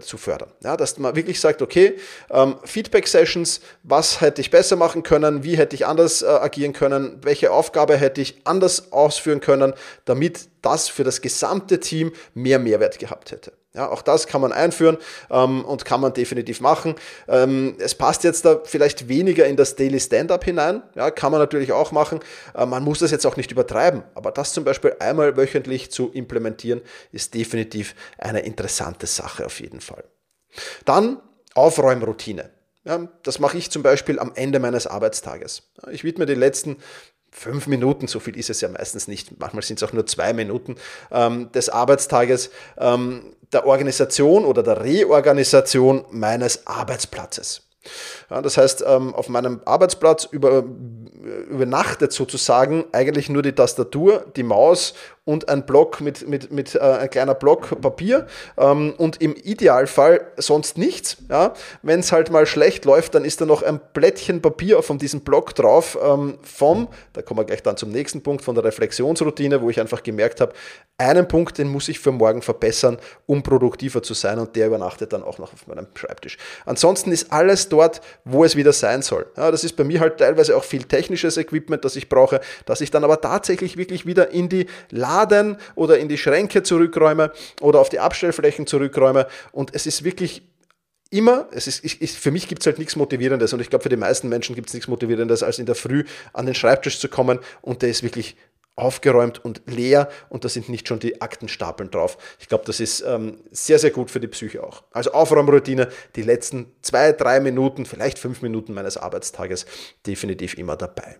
zu 0.00 0.18
fördern. 0.18 0.50
Ja, 0.64 0.76
dass 0.76 0.98
man 0.98 1.14
wirklich 1.14 1.40
sagt, 1.40 1.62
okay, 1.62 1.94
ähm, 2.30 2.56
Feedback-Sessions, 2.64 3.60
was 3.84 4.20
hätte 4.20 4.40
ich 4.40 4.50
besser 4.50 4.74
machen 4.74 5.04
können, 5.04 5.44
wie 5.44 5.56
hätte 5.56 5.76
ich 5.76 5.86
anders 5.86 6.22
äh, 6.22 6.26
agieren 6.26 6.72
können, 6.72 7.20
welche 7.22 7.52
Aufgabe 7.52 7.96
hätte 7.96 8.20
ich 8.20 8.40
anders 8.42 8.90
ausführen 8.90 9.38
können, 9.38 9.72
damit 10.04 10.15
das 10.62 10.88
für 10.88 11.04
das 11.04 11.20
gesamte 11.20 11.80
Team 11.80 12.12
mehr 12.34 12.58
Mehrwert 12.58 12.98
gehabt 12.98 13.30
hätte. 13.30 13.52
Ja, 13.76 13.90
auch 13.90 14.00
das 14.00 14.26
kann 14.26 14.40
man 14.40 14.52
einführen 14.52 14.96
ähm, 15.30 15.62
und 15.64 15.84
kann 15.84 16.00
man 16.00 16.14
definitiv 16.14 16.60
machen. 16.60 16.94
Ähm, 17.28 17.76
es 17.78 17.94
passt 17.94 18.24
jetzt 18.24 18.46
da 18.46 18.60
vielleicht 18.64 19.08
weniger 19.08 19.46
in 19.46 19.56
das 19.56 19.76
Daily 19.76 20.00
Stand-up 20.00 20.44
hinein. 20.44 20.82
Ja, 20.94 21.10
kann 21.10 21.30
man 21.30 21.40
natürlich 21.40 21.72
auch 21.72 21.92
machen. 21.92 22.20
Äh, 22.54 22.64
man 22.64 22.82
muss 22.82 23.00
das 23.00 23.10
jetzt 23.10 23.26
auch 23.26 23.36
nicht 23.36 23.52
übertreiben. 23.52 24.02
Aber 24.14 24.32
das 24.32 24.54
zum 24.54 24.64
Beispiel 24.64 24.96
einmal 24.98 25.36
wöchentlich 25.36 25.90
zu 25.90 26.10
implementieren, 26.10 26.80
ist 27.12 27.34
definitiv 27.34 27.94
eine 28.16 28.40
interessante 28.40 29.06
Sache 29.06 29.44
auf 29.44 29.60
jeden 29.60 29.82
Fall. 29.82 30.04
Dann 30.86 31.20
Aufräumroutine. 31.54 32.50
Ja, 32.84 33.08
das 33.24 33.40
mache 33.40 33.58
ich 33.58 33.70
zum 33.70 33.82
Beispiel 33.82 34.18
am 34.20 34.32
Ende 34.36 34.60
meines 34.60 34.86
Arbeitstages. 34.86 35.64
Ich 35.90 36.04
widme 36.04 36.24
die 36.24 36.34
letzten 36.34 36.76
fünf 37.36 37.66
Minuten, 37.66 38.06
so 38.06 38.18
viel 38.18 38.36
ist 38.38 38.48
es 38.48 38.62
ja 38.62 38.68
meistens 38.68 39.08
nicht, 39.08 39.38
manchmal 39.38 39.62
sind 39.62 39.76
es 39.76 39.86
auch 39.86 39.92
nur 39.92 40.06
zwei 40.06 40.32
Minuten 40.32 40.76
ähm, 41.10 41.52
des 41.52 41.68
Arbeitstages, 41.68 42.50
ähm, 42.78 43.36
der 43.52 43.66
Organisation 43.66 44.44
oder 44.46 44.62
der 44.62 44.82
Reorganisation 44.82 46.06
meines 46.10 46.66
Arbeitsplatzes. 46.66 47.62
Ja, 48.30 48.42
das 48.42 48.56
heißt, 48.56 48.84
ähm, 48.86 49.14
auf 49.14 49.28
meinem 49.28 49.60
Arbeitsplatz 49.64 50.24
über, 50.24 50.64
übernachtet 51.48 52.12
sozusagen 52.12 52.86
eigentlich 52.92 53.28
nur 53.28 53.42
die 53.42 53.52
Tastatur, 53.52 54.24
die 54.34 54.42
Maus 54.42 54.94
und 55.26 55.48
ein 55.48 55.66
Block 55.66 56.00
mit, 56.00 56.26
mit, 56.28 56.52
mit 56.52 56.76
äh, 56.76 56.78
ein 56.78 57.10
kleiner 57.10 57.34
Block 57.34 57.80
Papier 57.80 58.26
ähm, 58.56 58.94
und 58.96 59.20
im 59.20 59.34
Idealfall 59.34 60.24
sonst 60.36 60.78
nichts. 60.78 61.16
Ja? 61.28 61.52
Wenn 61.82 62.00
es 62.00 62.12
halt 62.12 62.30
mal 62.30 62.46
schlecht 62.46 62.84
läuft, 62.84 63.16
dann 63.16 63.24
ist 63.24 63.40
da 63.40 63.44
noch 63.44 63.62
ein 63.62 63.80
Blättchen 63.92 64.40
Papier 64.40 64.82
von 64.82 64.98
diesem 64.98 65.22
Block 65.22 65.54
drauf 65.56 65.98
ähm, 66.00 66.38
vom, 66.42 66.86
da 67.12 67.22
kommen 67.22 67.40
wir 67.40 67.44
gleich 67.44 67.62
dann 67.64 67.76
zum 67.76 67.90
nächsten 67.90 68.22
Punkt, 68.22 68.44
von 68.44 68.54
der 68.54 68.62
Reflexionsroutine, 68.62 69.60
wo 69.60 69.68
ich 69.68 69.80
einfach 69.80 70.04
gemerkt 70.04 70.40
habe, 70.40 70.52
einen 70.96 71.26
Punkt, 71.26 71.58
den 71.58 71.68
muss 71.68 71.88
ich 71.88 71.98
für 71.98 72.12
morgen 72.12 72.40
verbessern, 72.40 72.98
um 73.26 73.42
produktiver 73.42 74.04
zu 74.04 74.14
sein 74.14 74.38
und 74.38 74.54
der 74.54 74.68
übernachtet 74.68 75.12
dann 75.12 75.24
auch 75.24 75.38
noch 75.38 75.52
auf 75.52 75.66
meinem 75.66 75.88
Schreibtisch. 75.94 76.38
Ansonsten 76.64 77.10
ist 77.10 77.32
alles 77.32 77.68
dort, 77.68 78.00
wo 78.24 78.44
es 78.44 78.54
wieder 78.54 78.72
sein 78.72 79.02
soll. 79.02 79.26
Ja, 79.36 79.50
das 79.50 79.64
ist 79.64 79.74
bei 79.74 79.82
mir 79.82 79.98
halt 79.98 80.18
teilweise 80.18 80.56
auch 80.56 80.64
viel 80.64 80.84
technisches 80.84 81.36
Equipment, 81.36 81.84
das 81.84 81.96
ich 81.96 82.08
brauche, 82.08 82.40
dass 82.64 82.80
ich 82.80 82.92
dann 82.92 83.02
aber 83.02 83.20
tatsächlich 83.20 83.76
wirklich 83.76 84.06
wieder 84.06 84.30
in 84.30 84.48
die 84.48 84.66
Lage 84.90 85.15
Laden 85.16 85.56
oder 85.74 85.98
in 85.98 86.08
die 86.08 86.18
Schränke 86.18 86.62
zurückräume 86.62 87.32
oder 87.60 87.80
auf 87.80 87.88
die 87.88 88.00
Abstellflächen 88.00 88.66
zurückräume. 88.66 89.26
Und 89.52 89.74
es 89.74 89.86
ist 89.86 90.04
wirklich 90.04 90.42
immer, 91.10 91.48
es 91.52 91.66
ist, 91.66 91.84
ich, 91.84 92.12
für 92.12 92.30
mich 92.30 92.48
gibt 92.48 92.62
es 92.62 92.66
halt 92.66 92.78
nichts 92.78 92.96
Motivierendes 92.96 93.52
und 93.52 93.60
ich 93.60 93.70
glaube, 93.70 93.84
für 93.84 93.88
die 93.88 93.96
meisten 93.96 94.28
Menschen 94.28 94.54
gibt 94.54 94.68
es 94.68 94.74
nichts 94.74 94.88
Motivierendes, 94.88 95.42
als 95.42 95.58
in 95.58 95.66
der 95.66 95.74
Früh 95.74 96.04
an 96.32 96.46
den 96.46 96.54
Schreibtisch 96.54 96.98
zu 96.98 97.08
kommen 97.08 97.38
und 97.62 97.82
der 97.82 97.90
ist 97.90 98.02
wirklich 98.02 98.36
aufgeräumt 98.74 99.42
und 99.42 99.62
leer 99.66 100.10
und 100.28 100.44
da 100.44 100.50
sind 100.50 100.68
nicht 100.68 100.86
schon 100.86 100.98
die 100.98 101.22
Aktenstapeln 101.22 101.90
drauf. 101.90 102.18
Ich 102.38 102.48
glaube, 102.48 102.64
das 102.66 102.78
ist 102.78 103.00
ähm, 103.00 103.38
sehr, 103.50 103.78
sehr 103.78 103.90
gut 103.90 104.10
für 104.10 104.20
die 104.20 104.26
Psyche 104.26 104.62
auch. 104.62 104.82
Also 104.90 105.12
Aufräumroutine, 105.12 105.88
die 106.14 106.22
letzten 106.22 106.72
zwei, 106.82 107.12
drei 107.12 107.40
Minuten, 107.40 107.86
vielleicht 107.86 108.18
fünf 108.18 108.42
Minuten 108.42 108.74
meines 108.74 108.98
Arbeitstages 108.98 109.64
definitiv 110.06 110.58
immer 110.58 110.76
dabei. 110.76 111.16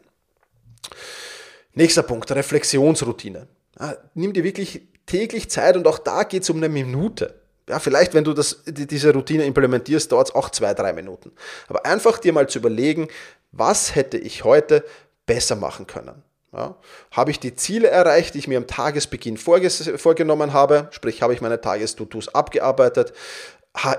Nächster 1.73 2.03
Punkt, 2.03 2.31
Reflexionsroutine. 2.31 3.49
Ja, 3.79 3.97
nimm 4.15 4.33
dir 4.33 4.45
wirklich 4.45 4.83
täglich 5.07 5.51
Zeit 5.51 5.77
und 5.77 5.87
auch 5.87 5.99
da 5.99 6.25
geht 6.25 6.43
es 6.43 6.51
um 6.51 6.57
eine 6.57 6.69
Minute. 6.69 7.35
Ja, 7.69 7.79
vielleicht, 7.81 8.15
wenn 8.15 8.25
du 8.25 8.33
das, 8.33 8.63
diese 8.67 9.13
Routine 9.13 9.45
implementierst, 9.45 10.13
dauert 10.13 10.29
es 10.29 10.35
auch 10.35 10.51
zwei, 10.51 10.73
drei 10.73 10.93
Minuten. 10.93 11.33
Aber 11.69 11.85
einfach 11.85 12.19
dir 12.19 12.33
mal 12.33 12.49
zu 12.49 12.59
überlegen, 12.59 13.09
was 13.51 13.95
hätte 13.95 14.19
ich 14.19 14.45
heute 14.45 14.85
besser 15.27 15.57
machen 15.57 15.87
können. 15.87 16.23
Ja, 16.53 16.77
habe 17.11 17.33
ich 17.33 17.41
die 17.41 17.55
Ziele 17.57 17.89
erreicht, 17.89 18.35
die 18.35 18.39
ich 18.39 18.49
mir 18.49 18.57
am 18.57 18.69
Tagesbeginn 18.69 19.37
vorgenommen 19.37 20.53
habe? 20.53 20.89
Sprich, 20.91 21.21
habe 21.21 21.35
ich 21.35 21.41
meine 21.41 21.61
Tages-To-Dos 21.61 22.29
abgearbeitet? 22.29 23.13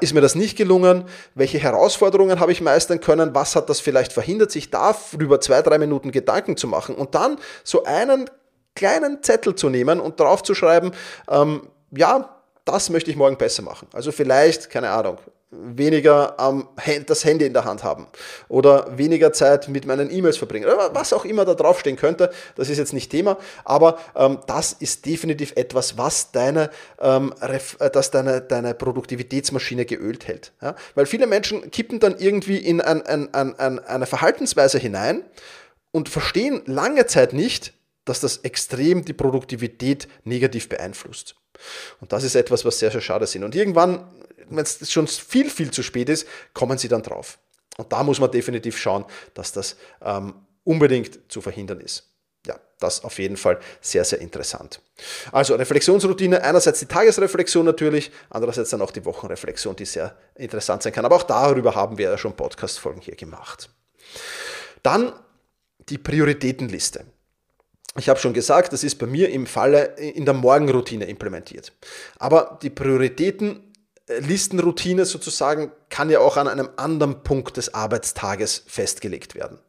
ist 0.01 0.15
mir 0.15 0.21
das 0.21 0.33
nicht 0.33 0.57
gelungen? 0.57 1.03
Welche 1.35 1.59
Herausforderungen 1.59 2.39
habe 2.39 2.51
ich 2.51 2.61
meistern 2.61 2.99
können? 2.99 3.35
Was 3.35 3.55
hat 3.55 3.69
das 3.69 3.79
vielleicht 3.79 4.11
verhindert, 4.11 4.49
sich 4.51 4.71
darüber 4.71 5.39
zwei, 5.39 5.61
drei 5.61 5.77
Minuten 5.77 6.11
Gedanken 6.11 6.57
zu 6.57 6.67
machen 6.67 6.95
und 6.95 7.13
dann 7.13 7.37
so 7.63 7.83
einen 7.83 8.27
kleinen 8.77 9.23
Zettel 9.23 9.55
zu 9.55 9.69
nehmen 9.69 9.99
und 9.99 10.19
drauf 10.19 10.43
zu 10.43 10.55
schreiben, 10.55 10.91
ähm, 11.29 11.67
ja, 11.91 12.37
das 12.63 12.89
möchte 12.89 13.09
ich 13.09 13.17
morgen 13.17 13.37
besser 13.37 13.63
machen. 13.63 13.87
Also 13.93 14.11
vielleicht, 14.11 14.69
keine 14.69 14.89
Ahnung, 14.91 15.17
weniger 15.49 16.35
ähm, 16.39 16.67
das 17.05 17.23
Handy 17.23 17.45
in 17.45 17.53
der 17.53 17.63
Hand 17.63 17.83
haben 17.83 18.07
oder 18.49 18.97
weniger 18.97 19.31
Zeit 19.31 19.69
mit 19.69 19.85
meinen 19.85 20.11
E-Mails 20.11 20.37
verbringen 20.37 20.65
oder 20.65 20.93
was 20.93 21.13
auch 21.13 21.23
immer 21.23 21.45
da 21.45 21.53
draufstehen 21.53 21.95
könnte, 21.95 22.31
das 22.55 22.69
ist 22.69 22.77
jetzt 22.77 22.93
nicht 22.93 23.09
Thema, 23.09 23.37
aber 23.63 23.97
ähm, 24.15 24.39
das 24.47 24.73
ist 24.73 25.05
definitiv 25.05 25.53
etwas, 25.55 25.97
was 25.97 26.31
deine, 26.33 26.69
ähm, 26.99 27.33
äh, 27.39 27.89
dass 27.89 28.11
deine, 28.11 28.41
deine 28.41 28.73
Produktivitätsmaschine 28.73 29.85
geölt 29.85 30.27
hält. 30.27 30.51
Ja? 30.61 30.75
Weil 30.95 31.05
viele 31.05 31.27
Menschen 31.27 31.71
kippen 31.71 31.99
dann 31.99 32.17
irgendwie 32.19 32.57
in 32.57 32.81
ein, 32.81 33.01
ein, 33.03 33.33
ein, 33.33 33.79
eine 33.79 34.05
Verhaltensweise 34.05 34.77
hinein 34.77 35.23
und 35.91 36.09
verstehen 36.09 36.61
lange 36.65 37.05
Zeit 37.05 37.31
nicht, 37.31 37.73
dass 38.09 38.19
das 38.19 38.37
extrem 38.37 39.03
die 39.05 39.13
Produktivität 39.13 40.07
negativ 40.23 40.69
beeinflusst. 40.69 41.35
Und 41.99 42.13
das 42.13 42.23
ist 42.23 42.35
etwas, 42.35 42.65
was 42.65 42.79
sehr, 42.79 42.91
sehr 42.91 43.01
schade 43.01 43.23
ist. 43.23 43.35
Und 43.35 43.55
irgendwann, 43.55 44.09
wenn 44.49 44.63
es 44.63 44.91
schon 44.91 45.07
viel, 45.07 45.49
viel 45.49 45.71
zu 45.71 45.83
spät 45.83 46.09
ist, 46.09 46.27
kommen 46.53 46.77
sie 46.77 46.87
dann 46.87 47.03
drauf. 47.03 47.39
Und 47.77 47.91
da 47.91 48.03
muss 48.03 48.19
man 48.19 48.31
definitiv 48.31 48.77
schauen, 48.77 49.05
dass 49.33 49.51
das 49.51 49.77
ähm, 50.01 50.33
unbedingt 50.63 51.31
zu 51.31 51.41
verhindern 51.41 51.79
ist. 51.79 52.11
Ja, 52.45 52.59
das 52.79 53.03
auf 53.03 53.19
jeden 53.19 53.37
Fall 53.37 53.59
sehr, 53.81 54.05
sehr 54.05 54.19
interessant. 54.19 54.81
Also 55.31 55.55
Reflexionsroutine, 55.55 56.43
einerseits 56.43 56.79
die 56.79 56.85
Tagesreflexion 56.85 57.65
natürlich, 57.65 58.11
andererseits 58.29 58.69
dann 58.69 58.81
auch 58.81 58.91
die 58.91 59.03
Wochenreflexion, 59.03 59.75
die 59.75 59.85
sehr 59.85 60.15
interessant 60.35 60.83
sein 60.83 60.93
kann. 60.93 61.05
Aber 61.05 61.17
auch 61.17 61.23
darüber 61.23 61.75
haben 61.75 61.97
wir 61.97 62.11
ja 62.11 62.17
schon 62.17 62.35
Podcast-Folgen 62.35 63.01
hier 63.01 63.15
gemacht. 63.15 63.69
Dann 64.81 65.13
die 65.89 65.97
Prioritätenliste. 65.97 67.05
Ich 67.97 68.09
habe 68.09 68.19
schon 68.19 68.33
gesagt, 68.33 68.73
das 68.73 68.83
ist 68.83 68.95
bei 68.95 69.07
mir 69.07 69.29
im 69.29 69.47
Falle 69.47 69.95
in 69.97 70.25
der 70.25 70.33
Morgenroutine 70.33 71.05
implementiert. 71.05 71.71
Aber 72.19 72.59
die 72.61 72.69
Prioritätenlistenroutine 72.69 75.05
sozusagen 75.05 75.71
kann 75.89 76.09
ja 76.09 76.19
auch 76.19 76.37
an 76.37 76.47
einem 76.47 76.69
anderen 76.75 77.23
Punkt 77.23 77.57
des 77.57 77.73
Arbeitstages 77.73 78.63
festgelegt 78.67 79.35
werden. 79.35 79.59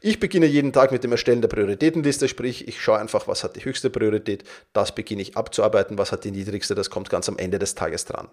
Ich 0.00 0.18
beginne 0.18 0.46
jeden 0.46 0.72
Tag 0.72 0.92
mit 0.92 1.04
dem 1.04 1.12
Erstellen 1.12 1.40
der 1.40 1.48
Prioritätenliste, 1.48 2.26
sprich 2.26 2.66
ich 2.66 2.80
schaue 2.80 2.98
einfach, 2.98 3.28
was 3.28 3.44
hat 3.44 3.54
die 3.54 3.64
höchste 3.64 3.90
Priorität, 3.90 4.44
das 4.72 4.94
beginne 4.94 5.22
ich 5.22 5.36
abzuarbeiten, 5.36 5.98
was 5.98 6.10
hat 6.10 6.24
die 6.24 6.30
niedrigste, 6.30 6.74
das 6.74 6.90
kommt 6.90 7.10
ganz 7.10 7.28
am 7.28 7.36
Ende 7.38 7.58
des 7.58 7.74
Tages 7.74 8.06
dran, 8.06 8.28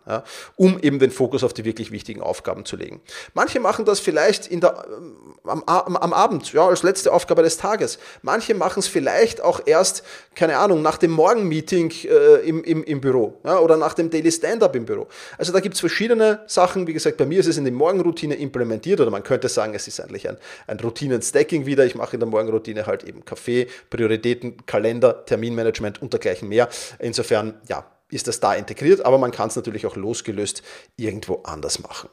um 0.56 0.80
eben 0.80 1.00
den 1.00 1.12
Fokus 1.12 1.44
auf 1.44 1.54
die 1.54 1.66
wirklich 1.66 1.92
wichtigen 1.92 2.22
Aufgaben 2.22 2.66
zu 2.66 2.78
legen. 2.78 3.02
Manche 3.34 3.60
machen 3.60 3.86
das 3.86 4.00
vielleicht 4.00 4.52
der, 4.52 4.86
ähm, 4.98 5.64
am, 5.66 5.98
am 5.98 6.14
Abend, 6.14 6.54
ja, 6.54 6.68
als 6.68 6.84
letzte 6.84 7.12
Aufgabe 7.12 7.44
des 7.44 7.58
Tages. 7.58 8.00
Manche 8.22 8.56
machen 8.56 8.80
es 8.80 8.88
vielleicht 8.88 9.42
auch 9.42 9.62
erst, 9.66 10.04
keine 10.36 10.58
Ahnung, 10.58 10.82
nach 10.82 10.98
dem 10.98 11.12
Morgenmeeting 11.12 11.92
äh, 12.06 12.48
im, 12.48 12.64
im, 12.64 12.84
im 12.84 13.02
Büro 13.02 13.40
ja, 13.44 13.60
oder 13.60 13.78
nach 13.78 13.94
dem 13.94 14.10
Daily 14.10 14.32
Stand-up 14.32 14.76
im 14.76 14.86
Büro. 14.86 15.08
Also 15.38 15.52
da 15.52 15.60
gibt 15.60 15.76
es 15.76 15.82
verschiedene 15.82 16.42
Sachen, 16.48 16.88
wie 16.88 16.94
gesagt, 16.94 17.03
bei 17.12 17.26
mir 17.26 17.40
ist 17.40 17.48
es 17.48 17.58
in 17.58 17.66
die 17.66 17.72
Morgenroutine 17.72 18.36
implementiert 18.36 19.00
oder 19.00 19.12
man 19.12 19.24
könnte 19.24 19.50
sagen, 19.50 19.74
es 19.74 19.88
ist 19.88 20.00
eigentlich 20.00 20.30
ein, 20.30 20.38
ein 20.68 20.80
Routinen-Stacking 20.80 21.66
wieder. 21.66 21.86
Ich 21.86 21.96
mache 21.96 22.16
in 22.16 22.20
der 22.20 22.30
Morgenroutine 22.30 22.86
halt 22.86 23.04
eben 23.04 23.26
Kaffee, 23.26 23.68
Prioritäten, 23.90 24.66
Kalender, 24.66 25.26
Terminmanagement 25.26 26.02
und 26.02 26.14
dergleichen 26.14 26.50
mehr. 26.50 26.70
Insofern, 27.00 27.60
ja, 27.68 27.86
ist 28.10 28.28
das 28.28 28.40
da 28.40 28.54
integriert, 28.54 29.06
aber 29.06 29.18
man 29.18 29.32
kann 29.32 29.50
es 29.50 29.56
natürlich 29.56 29.86
auch 29.86 29.96
losgelöst 29.96 30.64
irgendwo 30.98 31.42
anders 31.44 31.80
machen. 31.80 32.10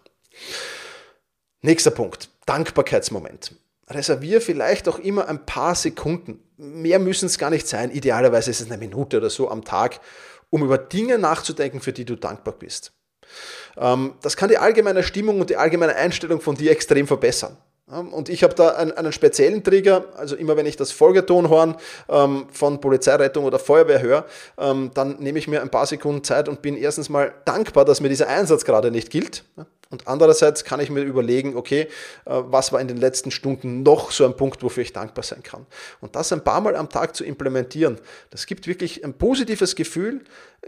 Nächster 1.62 1.90
Punkt, 1.90 2.30
Dankbarkeitsmoment. 2.46 3.54
Reserviere 3.88 4.40
vielleicht 4.40 4.88
auch 4.88 4.98
immer 4.98 5.28
ein 5.28 5.44
paar 5.44 5.74
Sekunden. 5.74 6.42
Mehr 6.56 6.98
müssen 6.98 7.26
es 7.26 7.38
gar 7.38 7.50
nicht 7.50 7.66
sein. 7.66 7.90
Idealerweise 7.90 8.50
ist 8.50 8.60
es 8.60 8.70
eine 8.70 8.78
Minute 8.78 9.18
oder 9.18 9.30
so 9.30 9.50
am 9.50 9.64
Tag, 9.64 10.00
um 10.48 10.62
über 10.62 10.78
Dinge 10.78 11.18
nachzudenken, 11.18 11.80
für 11.80 11.92
die 11.92 12.04
du 12.04 12.16
dankbar 12.16 12.54
bist. 12.54 12.92
Ähm, 13.76 14.14
das 14.22 14.36
kann 14.36 14.48
die 14.48 14.58
allgemeine 14.58 15.02
Stimmung 15.02 15.40
und 15.40 15.50
die 15.50 15.56
allgemeine 15.56 15.96
Einstellung 15.96 16.40
von 16.40 16.54
dir 16.54 16.70
extrem 16.70 17.06
verbessern. 17.06 17.56
Und 17.90 18.28
ich 18.28 18.44
habe 18.44 18.54
da 18.54 18.68
einen, 18.68 18.92
einen, 18.92 19.12
speziellen 19.12 19.64
Trigger, 19.64 20.04
also 20.16 20.36
immer 20.36 20.56
wenn 20.56 20.66
ich 20.66 20.76
das 20.76 20.92
Folgetonhorn 20.92 21.74
ähm, 22.08 22.46
von 22.52 22.80
Polizeirettung 22.80 23.44
oder 23.44 23.58
Feuerwehr 23.58 24.00
höre, 24.00 24.26
ähm, 24.58 24.92
dann 24.94 25.16
nehme 25.18 25.40
ich 25.40 25.48
mir 25.48 25.60
ein 25.60 25.70
paar 25.70 25.86
Sekunden 25.86 26.22
Zeit 26.22 26.48
und 26.48 26.62
bin 26.62 26.76
erstens 26.76 27.08
mal 27.08 27.34
dankbar, 27.44 27.84
dass 27.84 28.00
mir 28.00 28.08
dieser 28.08 28.28
Einsatz 28.28 28.64
gerade 28.64 28.92
nicht 28.92 29.10
gilt. 29.10 29.42
Und 29.90 30.06
andererseits 30.06 30.62
kann 30.64 30.78
ich 30.78 30.88
mir 30.88 31.02
überlegen, 31.02 31.56
okay, 31.56 31.82
äh, 31.82 31.86
was 32.24 32.72
war 32.72 32.80
in 32.80 32.86
den 32.86 32.96
letzten 32.96 33.32
Stunden 33.32 33.82
noch 33.82 34.12
so 34.12 34.24
ein 34.24 34.36
Punkt, 34.36 34.62
wofür 34.62 34.84
ich 34.84 34.92
dankbar 34.92 35.24
sein 35.24 35.42
kann. 35.42 35.66
Und 36.00 36.14
das 36.14 36.32
ein 36.32 36.44
paar 36.44 36.60
Mal 36.60 36.76
am 36.76 36.88
Tag 36.88 37.16
zu 37.16 37.24
implementieren, 37.24 37.98
das 38.30 38.46
gibt 38.46 38.68
wirklich 38.68 39.04
ein 39.04 39.14
positives 39.14 39.74
Gefühl, 39.74 40.22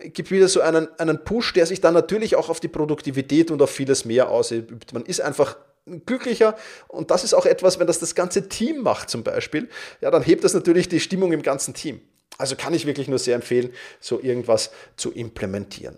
gibt 0.05 0.33
wieder 0.33 0.49
so 0.49 0.61
einen, 0.61 0.89
einen 0.99 1.23
Push, 1.25 1.53
der 1.53 1.67
sich 1.67 1.81
dann 1.81 1.95
natürlich 1.95 2.35
auch 2.35 2.49
auf 2.49 2.59
die 2.59 2.69
Produktivität 2.69 3.53
und 3.53 3.63
auf 3.63 3.71
vieles 3.71 4.05
mehr 4.05 4.29
ausübt. 4.29 4.93
Man 4.93 5.05
ist 5.05 5.21
einfach 5.21 5.57
glücklicher 5.87 6.57
und 6.89 7.11
das 7.11 7.23
ist 7.23 7.35
auch 7.35 7.47
etwas, 7.47 7.79
wenn 7.79 7.87
das 7.87 8.01
das 8.01 8.15
ganze 8.15 8.49
Team 8.49 8.83
macht 8.83 9.09
zum 9.09 9.23
Beispiel, 9.23 9.69
ja, 10.01 10.11
dann 10.11 10.23
hebt 10.23 10.43
das 10.45 10.55
natürlich 10.55 10.89
die 10.89 11.01
Stimmung 11.01 11.33
im 11.33 11.43
ganzen 11.43 11.75
Team. 11.75 12.01
Also 12.39 12.57
kann 12.57 12.75
ich 12.75 12.87
wirklich 12.87 13.09
nur 13.09 13.19
sehr 13.19 13.37
empfehlen, 13.37 13.73
so 14.01 14.21
irgendwas 14.21 14.71
zu 14.97 15.13
implementieren. 15.13 15.97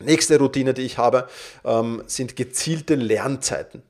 Nächste 0.00 0.38
Routine, 0.38 0.74
die 0.74 0.82
ich 0.82 0.98
habe, 0.98 1.28
ähm, 1.64 2.02
sind 2.06 2.36
gezielte 2.36 2.94
Lernzeiten. 2.94 3.82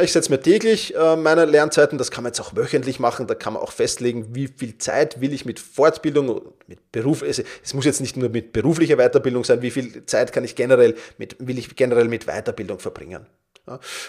Ich 0.00 0.12
setze 0.12 0.30
mir 0.30 0.40
täglich 0.40 0.96
äh, 0.96 1.16
meine 1.16 1.44
Lernzeiten, 1.44 1.98
das 1.98 2.10
kann 2.10 2.24
man 2.24 2.30
jetzt 2.30 2.40
auch 2.40 2.56
wöchentlich 2.56 2.98
machen, 2.98 3.26
da 3.26 3.34
kann 3.34 3.52
man 3.52 3.62
auch 3.62 3.70
festlegen, 3.70 4.34
wie 4.34 4.48
viel 4.48 4.78
Zeit 4.78 5.20
will 5.20 5.32
ich 5.32 5.44
mit 5.44 5.60
Fortbildung, 5.60 6.40
mit 6.66 6.90
Beruf, 6.90 7.22
es, 7.22 7.44
muss 7.74 7.84
jetzt 7.84 8.00
nicht 8.00 8.16
nur 8.16 8.28
mit 8.28 8.52
beruflicher 8.52 8.96
Weiterbildung 8.96 9.44
sein, 9.44 9.62
wie 9.62 9.70
viel 9.70 10.04
Zeit 10.06 10.32
kann 10.32 10.44
ich 10.44 10.56
generell 10.56 10.96
mit, 11.18 11.36
will 11.38 11.58
ich 11.58 11.76
generell 11.76 12.08
mit 12.08 12.26
Weiterbildung 12.26 12.78
verbringen. 12.78 13.26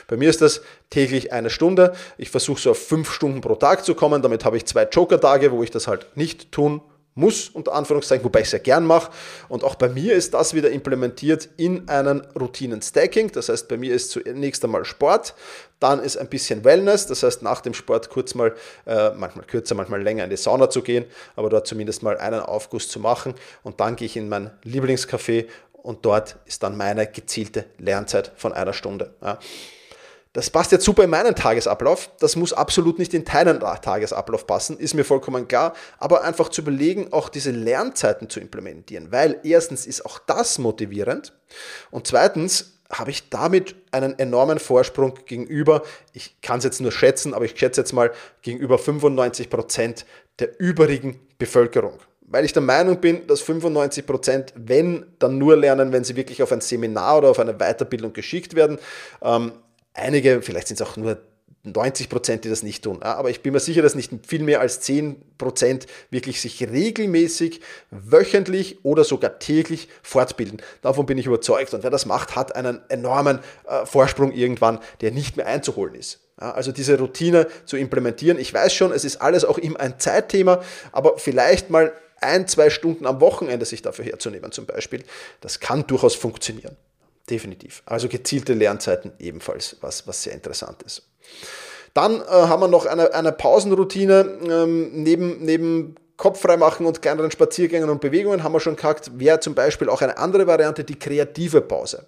Bei 0.07 0.17
mir 0.17 0.31
ist 0.31 0.41
das 0.41 0.61
täglich 0.89 1.31
eine 1.31 1.51
Stunde. 1.51 1.93
Ich 2.17 2.31
versuche 2.31 2.59
so 2.59 2.71
auf 2.71 2.87
fünf 2.87 3.11
Stunden 3.11 3.41
pro 3.41 3.53
Tag 3.53 3.85
zu 3.85 3.93
kommen. 3.93 4.23
Damit 4.23 4.45
habe 4.45 4.57
ich 4.57 4.65
zwei 4.65 4.85
Joker-Tage, 4.85 5.51
wo 5.51 5.61
ich 5.61 5.69
das 5.69 5.87
halt 5.87 6.07
nicht 6.17 6.51
tun 6.51 6.81
muss, 7.15 7.49
unter 7.49 7.73
Anführungszeichen, 7.73 8.23
wobei 8.23 8.39
ich 8.39 8.45
es 8.45 8.51
sehr 8.51 8.59
gern 8.59 8.85
mache. 8.85 9.11
Und 9.49 9.63
auch 9.63 9.75
bei 9.75 9.89
mir 9.89 10.13
ist 10.13 10.33
das 10.33 10.53
wieder 10.53 10.71
implementiert 10.71 11.49
in 11.57 11.87
einen 11.87 12.21
Routinen-Stacking. 12.39 13.31
Das 13.31 13.49
heißt, 13.49 13.67
bei 13.67 13.77
mir 13.77 13.93
ist 13.93 14.11
zunächst 14.11 14.63
einmal 14.63 14.85
Sport, 14.85 15.35
dann 15.79 15.99
ist 15.99 16.17
ein 16.17 16.29
bisschen 16.29 16.63
Wellness, 16.63 17.07
das 17.07 17.23
heißt, 17.23 17.41
nach 17.41 17.59
dem 17.59 17.73
Sport 17.73 18.09
kurz 18.09 18.35
mal, 18.35 18.55
äh, 18.85 19.11
manchmal 19.11 19.45
kürzer, 19.45 19.75
manchmal 19.75 20.01
länger 20.01 20.23
in 20.23 20.29
die 20.29 20.37
Sauna 20.37 20.69
zu 20.69 20.81
gehen, 20.81 21.05
aber 21.35 21.49
dort 21.49 21.67
zumindest 21.67 22.03
mal 22.03 22.17
einen 22.17 22.39
Aufguss 22.39 22.87
zu 22.87 22.99
machen. 22.99 23.33
Und 23.63 23.79
dann 23.79 23.95
gehe 23.95 24.05
ich 24.05 24.15
in 24.15 24.29
mein 24.29 24.51
Lieblingscafé 24.63 25.47
und 25.73 26.05
dort 26.05 26.37
ist 26.45 26.63
dann 26.63 26.77
meine 26.77 27.05
gezielte 27.05 27.65
Lernzeit 27.77 28.31
von 28.37 28.53
einer 28.53 28.73
Stunde. 28.73 29.13
Ja. 29.21 29.37
Das 30.33 30.49
passt 30.49 30.71
jetzt 30.71 30.83
super 30.83 31.03
in 31.03 31.11
meinen 31.11 31.35
Tagesablauf. 31.35 32.09
Das 32.19 32.35
muss 32.35 32.53
absolut 32.53 32.97
nicht 32.97 33.13
in 33.13 33.23
deinen 33.23 33.59
Tagesablauf 33.59 34.47
passen, 34.47 34.77
ist 34.79 34.95
mir 34.95 35.05
vollkommen 35.05 35.47
klar. 35.47 35.73
Aber 35.99 36.23
einfach 36.23 36.49
zu 36.49 36.61
überlegen, 36.61 37.13
auch 37.13 37.29
diese 37.29 37.51
Lernzeiten 37.51 38.29
zu 38.29 38.39
implementieren, 38.39 39.11
weil 39.11 39.39
erstens 39.43 39.85
ist 39.85 40.05
auch 40.05 40.19
das 40.19 40.57
motivierend 40.57 41.33
und 41.91 42.07
zweitens 42.07 42.71
habe 42.91 43.11
ich 43.11 43.29
damit 43.29 43.75
einen 43.91 44.17
enormen 44.19 44.59
Vorsprung 44.59 45.13
gegenüber, 45.25 45.81
ich 46.13 46.39
kann 46.41 46.59
es 46.59 46.63
jetzt 46.63 46.81
nur 46.81 46.91
schätzen, 46.91 47.33
aber 47.33 47.45
ich 47.45 47.57
schätze 47.57 47.81
jetzt 47.81 47.93
mal 47.93 48.11
gegenüber 48.41 48.77
95 48.77 49.49
Prozent 49.49 50.05
der 50.39 50.59
übrigen 50.59 51.19
Bevölkerung 51.37 51.99
weil 52.25 52.45
ich 52.45 52.53
der 52.53 52.63
Meinung 52.63 52.99
bin, 52.99 53.27
dass 53.27 53.41
95 53.41 54.07
Prozent, 54.07 54.53
wenn, 54.55 55.05
dann 55.19 55.37
nur 55.37 55.55
lernen, 55.55 55.91
wenn 55.91 56.03
sie 56.03 56.15
wirklich 56.15 56.41
auf 56.41 56.51
ein 56.51 56.61
Seminar 56.61 57.19
oder 57.19 57.29
auf 57.29 57.37
eine 57.37 57.53
Weiterbildung 57.53 58.11
geschickt 58.11 58.55
werden. 58.55 58.79
Ähm, 59.21 59.51
einige, 59.93 60.41
vielleicht 60.41 60.67
sind 60.67 60.79
es 60.79 60.87
auch 60.87 60.97
nur 60.97 61.17
90 61.63 62.09
Prozent, 62.09 62.43
die 62.43 62.49
das 62.49 62.61
nicht 62.61 62.83
tun. 62.83 63.01
Aber 63.03 63.29
ich 63.29 63.41
bin 63.41 63.53
mir 63.53 63.59
sicher, 63.59 63.81
dass 63.81 63.95
nicht 63.95 64.11
viel 64.27 64.43
mehr 64.43 64.59
als 64.59 64.81
10 64.81 65.37
Prozent 65.37 65.87
wirklich 66.09 66.41
sich 66.41 66.61
regelmäßig, 66.61 67.61
wöchentlich 67.89 68.83
oder 68.83 69.05
sogar 69.05 69.39
täglich 69.39 69.87
fortbilden. 70.01 70.61
Davon 70.81 71.05
bin 71.05 71.17
ich 71.17 71.25
überzeugt. 71.25 71.73
Und 71.73 71.83
wer 71.83 71.89
das 71.89 72.05
macht, 72.05 72.35
hat 72.35 72.55
einen 72.55 72.81
enormen 72.89 73.39
äh, 73.65 73.85
Vorsprung 73.85 74.33
irgendwann, 74.33 74.79
der 74.99 75.11
nicht 75.11 75.37
mehr 75.37 75.47
einzuholen 75.47 75.95
ist. 75.95 76.19
Also 76.35 76.71
diese 76.71 76.97
Routine 76.97 77.47
zu 77.65 77.77
implementieren. 77.77 78.39
Ich 78.39 78.53
weiß 78.53 78.73
schon, 78.73 78.91
es 78.91 79.05
ist 79.05 79.21
alles 79.21 79.45
auch 79.45 79.57
immer 79.57 79.79
ein 79.79 79.99
Zeitthema, 79.99 80.61
aber 80.91 81.17
vielleicht 81.17 81.69
mal 81.69 81.93
ein, 82.19 82.47
zwei 82.47 82.69
Stunden 82.69 83.05
am 83.05 83.21
Wochenende 83.21 83.65
sich 83.65 83.81
dafür 83.81 84.05
herzunehmen 84.05 84.51
zum 84.51 84.65
Beispiel, 84.65 85.03
das 85.41 85.59
kann 85.59 85.85
durchaus 85.87 86.15
funktionieren. 86.15 86.75
Definitiv. 87.29 87.83
Also 87.85 88.09
gezielte 88.09 88.53
Lernzeiten 88.53 89.13
ebenfalls, 89.19 89.77
was, 89.81 90.07
was 90.07 90.23
sehr 90.23 90.33
interessant 90.33 90.83
ist. 90.83 91.03
Dann 91.93 92.21
äh, 92.21 92.25
haben 92.25 92.61
wir 92.61 92.67
noch 92.67 92.85
eine, 92.85 93.13
eine 93.13 93.31
Pausenroutine 93.31 94.39
ähm, 94.49 95.03
neben, 95.03 95.43
neben 95.45 95.95
Kopf 96.17 96.41
freimachen 96.41 96.85
und 96.85 97.01
kleineren 97.01 97.31
Spaziergängen 97.31 97.89
und 97.89 98.01
Bewegungen 98.01 98.43
haben 98.43 98.53
wir 98.53 98.59
schon 98.59 98.75
gehabt, 98.75 99.19
wäre 99.19 99.39
zum 99.39 99.55
Beispiel 99.55 99.89
auch 99.89 100.01
eine 100.01 100.17
andere 100.17 100.47
Variante, 100.47 100.83
die 100.83 100.97
kreative 100.97 101.61
Pause. 101.61 102.07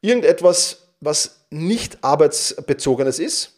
Irgendetwas, 0.00 0.88
was 1.00 1.46
nicht 1.50 1.98
arbeitsbezogenes 2.02 3.18
ist, 3.18 3.52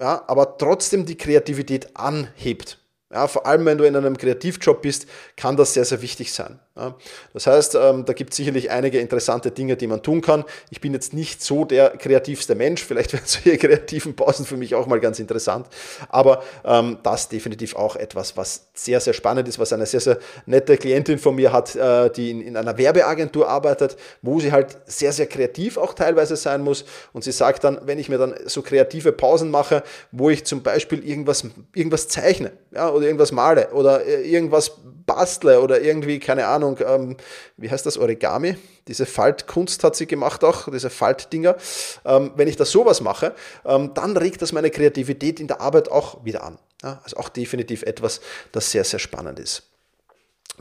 ja, 0.00 0.24
aber 0.26 0.58
trotzdem 0.58 1.06
die 1.06 1.16
Kreativität 1.16 1.96
anhebt. 1.96 2.78
Ja, 3.12 3.28
vor 3.28 3.46
allem, 3.46 3.66
wenn 3.66 3.78
du 3.78 3.84
in 3.84 3.94
einem 3.94 4.16
Kreativjob 4.16 4.82
bist, 4.82 5.06
kann 5.36 5.56
das 5.56 5.74
sehr, 5.74 5.84
sehr 5.84 6.00
wichtig 6.00 6.32
sein. 6.32 6.58
Ja, 6.76 6.96
das 7.32 7.46
heißt, 7.46 7.76
ähm, 7.76 8.04
da 8.04 8.14
gibt 8.14 8.32
es 8.32 8.36
sicherlich 8.36 8.70
einige 8.72 8.98
interessante 8.98 9.52
Dinge, 9.52 9.76
die 9.76 9.86
man 9.86 10.02
tun 10.02 10.20
kann. 10.22 10.44
Ich 10.70 10.80
bin 10.80 10.92
jetzt 10.92 11.14
nicht 11.14 11.40
so 11.40 11.64
der 11.64 11.90
kreativste 11.90 12.56
Mensch, 12.56 12.82
vielleicht 12.84 13.12
wären 13.12 13.22
solche 13.26 13.58
kreativen 13.58 14.16
Pausen 14.16 14.44
für 14.44 14.56
mich 14.56 14.74
auch 14.74 14.88
mal 14.88 14.98
ganz 14.98 15.20
interessant, 15.20 15.68
aber 16.08 16.42
ähm, 16.64 16.98
das 17.04 17.28
definitiv 17.28 17.76
auch 17.76 17.94
etwas, 17.94 18.36
was 18.36 18.66
sehr, 18.74 18.98
sehr 18.98 19.12
spannend 19.12 19.46
ist, 19.46 19.60
was 19.60 19.72
eine 19.72 19.86
sehr, 19.86 20.00
sehr 20.00 20.18
nette 20.46 20.76
Klientin 20.76 21.18
von 21.20 21.36
mir 21.36 21.52
hat, 21.52 21.76
äh, 21.76 22.10
die 22.10 22.32
in, 22.32 22.40
in 22.40 22.56
einer 22.56 22.76
Werbeagentur 22.76 23.48
arbeitet, 23.48 23.96
wo 24.22 24.40
sie 24.40 24.50
halt 24.50 24.76
sehr, 24.86 25.12
sehr 25.12 25.26
kreativ 25.26 25.76
auch 25.76 25.94
teilweise 25.94 26.34
sein 26.34 26.62
muss 26.62 26.84
und 27.12 27.22
sie 27.22 27.32
sagt 27.32 27.62
dann, 27.62 27.78
wenn 27.84 28.00
ich 28.00 28.08
mir 28.08 28.18
dann 28.18 28.34
so 28.46 28.62
kreative 28.62 29.12
Pausen 29.12 29.52
mache, 29.52 29.84
wo 30.10 30.28
ich 30.28 30.44
zum 30.44 30.64
Beispiel 30.64 31.06
irgendwas, 31.08 31.44
irgendwas 31.72 32.08
zeichne 32.08 32.50
ja, 32.72 32.90
oder 32.90 33.03
irgendwas 33.04 33.32
male 33.32 33.70
oder 33.72 34.04
äh, 34.04 34.22
irgendwas 34.28 34.72
bastle 35.06 35.60
oder 35.60 35.80
irgendwie, 35.80 36.18
keine 36.18 36.46
Ahnung, 36.46 36.78
ähm, 36.84 37.16
wie 37.56 37.70
heißt 37.70 37.86
das, 37.86 37.98
Origami? 37.98 38.56
Diese 38.88 39.06
Faltkunst 39.06 39.84
hat 39.84 39.96
sie 39.96 40.06
gemacht 40.06 40.44
auch, 40.44 40.68
diese 40.70 40.90
Faltdinger. 40.90 41.56
Ähm, 42.04 42.32
wenn 42.36 42.48
ich 42.48 42.56
da 42.56 42.64
sowas 42.64 43.00
mache, 43.00 43.34
ähm, 43.64 43.92
dann 43.94 44.16
regt 44.16 44.42
das 44.42 44.52
meine 44.52 44.70
Kreativität 44.70 45.40
in 45.40 45.48
der 45.48 45.60
Arbeit 45.60 45.90
auch 45.90 46.24
wieder 46.24 46.44
an. 46.44 46.58
Ja, 46.82 47.00
also 47.02 47.16
auch 47.16 47.28
definitiv 47.28 47.82
etwas, 47.82 48.20
das 48.52 48.70
sehr, 48.70 48.84
sehr 48.84 48.98
spannend 48.98 49.38
ist. 49.38 49.62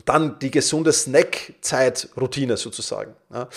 Dann 0.05 0.39
die 0.39 0.49
gesunde 0.49 0.91
Snackzeit-Routine 0.91 2.57
sozusagen. 2.57 3.13
Ja, 3.31 3.47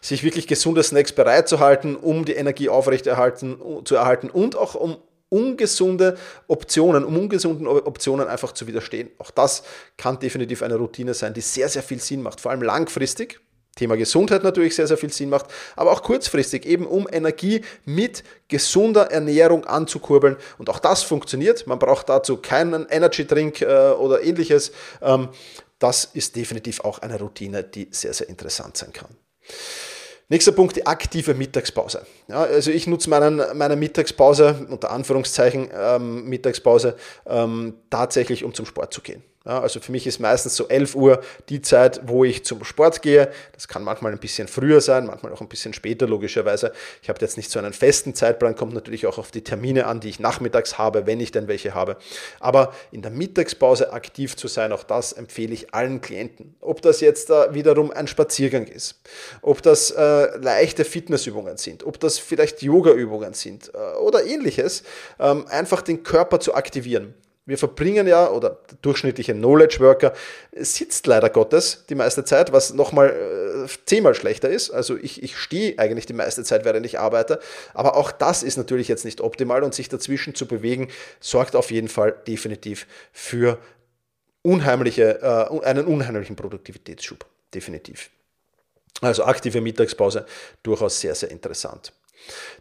sich 0.00 0.24
wirklich 0.24 0.46
gesunde 0.46 0.82
Snacks 0.82 1.12
bereitzuhalten, 1.12 1.96
um 1.96 2.24
die 2.24 2.34
Energie 2.34 2.68
aufrechterhalten 2.68 3.58
zu 3.84 3.94
erhalten 3.94 4.28
und 4.28 4.56
auch 4.56 4.74
um 4.74 4.98
ungesunde 5.28 6.16
Optionen, 6.46 7.04
um 7.04 7.18
ungesunden 7.18 7.66
Optionen 7.66 8.28
einfach 8.28 8.52
zu 8.52 8.66
widerstehen. 8.66 9.10
Auch 9.18 9.30
das 9.30 9.62
kann 9.96 10.18
definitiv 10.18 10.62
eine 10.62 10.76
Routine 10.76 11.14
sein, 11.14 11.34
die 11.34 11.40
sehr, 11.40 11.68
sehr 11.68 11.82
viel 11.82 12.00
Sinn 12.00 12.22
macht, 12.22 12.40
vor 12.40 12.50
allem 12.50 12.62
langfristig. 12.62 13.40
Thema 13.76 13.96
Gesundheit 13.96 14.42
natürlich 14.42 14.74
sehr, 14.74 14.86
sehr 14.86 14.96
viel 14.96 15.12
Sinn 15.12 15.28
macht, 15.28 15.46
aber 15.76 15.92
auch 15.92 16.02
kurzfristig 16.02 16.64
eben, 16.64 16.86
um 16.86 17.06
Energie 17.12 17.62
mit 17.84 18.24
gesunder 18.48 19.10
Ernährung 19.10 19.66
anzukurbeln. 19.66 20.36
Und 20.56 20.70
auch 20.70 20.78
das 20.78 21.02
funktioniert. 21.02 21.66
Man 21.66 21.78
braucht 21.78 22.08
dazu 22.08 22.38
keinen 22.38 22.86
Energy 22.88 23.26
Drink 23.26 23.60
äh, 23.60 23.90
oder 23.90 24.22
ähnliches. 24.22 24.72
Ähm, 25.02 25.28
das 25.78 26.06
ist 26.06 26.36
definitiv 26.36 26.80
auch 26.80 27.00
eine 27.00 27.18
Routine, 27.18 27.62
die 27.62 27.88
sehr, 27.90 28.14
sehr 28.14 28.30
interessant 28.30 28.78
sein 28.78 28.94
kann. 28.94 29.14
Nächster 30.28 30.50
Punkt, 30.50 30.74
die 30.74 30.86
aktive 30.86 31.34
Mittagspause. 31.34 32.04
Ja, 32.26 32.42
also 32.42 32.72
ich 32.72 32.88
nutze 32.88 33.08
meinen, 33.08 33.40
meine 33.54 33.76
Mittagspause, 33.76 34.66
unter 34.68 34.90
Anführungszeichen 34.90 35.70
ähm, 35.72 36.24
Mittagspause, 36.24 36.96
ähm, 37.26 37.74
tatsächlich, 37.90 38.42
um 38.42 38.52
zum 38.52 38.66
Sport 38.66 38.92
zu 38.92 39.02
gehen. 39.02 39.22
Also 39.46 39.80
für 39.80 39.92
mich 39.92 40.06
ist 40.06 40.18
meistens 40.18 40.56
so 40.56 40.68
11 40.68 40.94
Uhr 40.94 41.20
die 41.48 41.62
Zeit, 41.62 42.00
wo 42.04 42.24
ich 42.24 42.44
zum 42.44 42.64
Sport 42.64 43.02
gehe. 43.02 43.30
Das 43.52 43.68
kann 43.68 43.84
manchmal 43.84 44.12
ein 44.12 44.18
bisschen 44.18 44.48
früher 44.48 44.80
sein, 44.80 45.06
manchmal 45.06 45.32
auch 45.32 45.40
ein 45.40 45.48
bisschen 45.48 45.72
später, 45.72 46.06
logischerweise. 46.06 46.72
Ich 47.02 47.08
habe 47.08 47.20
jetzt 47.20 47.36
nicht 47.36 47.50
so 47.50 47.58
einen 47.58 47.72
festen 47.72 48.14
Zeitplan, 48.14 48.56
kommt 48.56 48.74
natürlich 48.74 49.06
auch 49.06 49.18
auf 49.18 49.30
die 49.30 49.42
Termine 49.42 49.86
an, 49.86 50.00
die 50.00 50.08
ich 50.08 50.20
nachmittags 50.20 50.78
habe, 50.78 51.06
wenn 51.06 51.20
ich 51.20 51.30
denn 51.30 51.48
welche 51.48 51.74
habe. 51.74 51.96
Aber 52.40 52.74
in 52.90 53.02
der 53.02 53.10
Mittagspause 53.10 53.92
aktiv 53.92 54.36
zu 54.36 54.48
sein, 54.48 54.72
auch 54.72 54.82
das 54.82 55.12
empfehle 55.12 55.54
ich 55.54 55.72
allen 55.72 56.00
Klienten. 56.00 56.56
Ob 56.60 56.82
das 56.82 57.00
jetzt 57.00 57.30
äh, 57.30 57.54
wiederum 57.54 57.90
ein 57.90 58.08
Spaziergang 58.08 58.66
ist, 58.66 59.00
ob 59.42 59.62
das 59.62 59.90
äh, 59.90 60.36
leichte 60.38 60.84
Fitnessübungen 60.84 61.56
sind, 61.56 61.84
ob 61.84 62.00
das 62.00 62.18
vielleicht 62.18 62.62
Yogaübungen 62.62 63.34
sind 63.34 63.70
äh, 63.74 63.96
oder 63.98 64.24
ähnliches, 64.24 64.82
ähm, 65.20 65.46
einfach 65.48 65.82
den 65.82 66.02
Körper 66.02 66.40
zu 66.40 66.54
aktivieren. 66.54 67.14
Wir 67.46 67.58
verbringen 67.58 68.08
ja, 68.08 68.28
oder 68.28 68.58
der 68.68 68.78
durchschnittliche 68.82 69.32
Knowledge 69.32 69.78
Worker 69.78 70.12
sitzt 70.52 71.06
leider 71.06 71.30
Gottes 71.30 71.84
die 71.88 71.94
meiste 71.94 72.24
Zeit, 72.24 72.52
was 72.52 72.74
nochmal 72.74 73.14
zehnmal 73.86 74.14
schlechter 74.14 74.48
ist. 74.48 74.70
Also 74.70 74.96
ich, 74.96 75.22
ich 75.22 75.36
stehe 75.36 75.78
eigentlich 75.78 76.06
die 76.06 76.12
meiste 76.12 76.42
Zeit, 76.42 76.64
während 76.64 76.84
ich 76.84 76.98
arbeite. 76.98 77.38
Aber 77.72 77.96
auch 77.96 78.10
das 78.10 78.42
ist 78.42 78.56
natürlich 78.56 78.88
jetzt 78.88 79.04
nicht 79.04 79.20
optimal 79.20 79.62
und 79.62 79.74
sich 79.74 79.88
dazwischen 79.88 80.34
zu 80.34 80.46
bewegen, 80.46 80.88
sorgt 81.20 81.56
auf 81.56 81.70
jeden 81.70 81.88
Fall 81.88 82.16
definitiv 82.26 82.86
für 83.12 83.58
unheimliche, 84.42 85.20
äh, 85.22 85.64
einen 85.64 85.86
unheimlichen 85.86 86.36
Produktivitätsschub. 86.36 87.24
Definitiv. 87.54 88.10
Also 89.00 89.24
aktive 89.24 89.60
Mittagspause 89.60 90.26
durchaus 90.62 91.00
sehr, 91.00 91.14
sehr 91.14 91.30
interessant. 91.30 91.92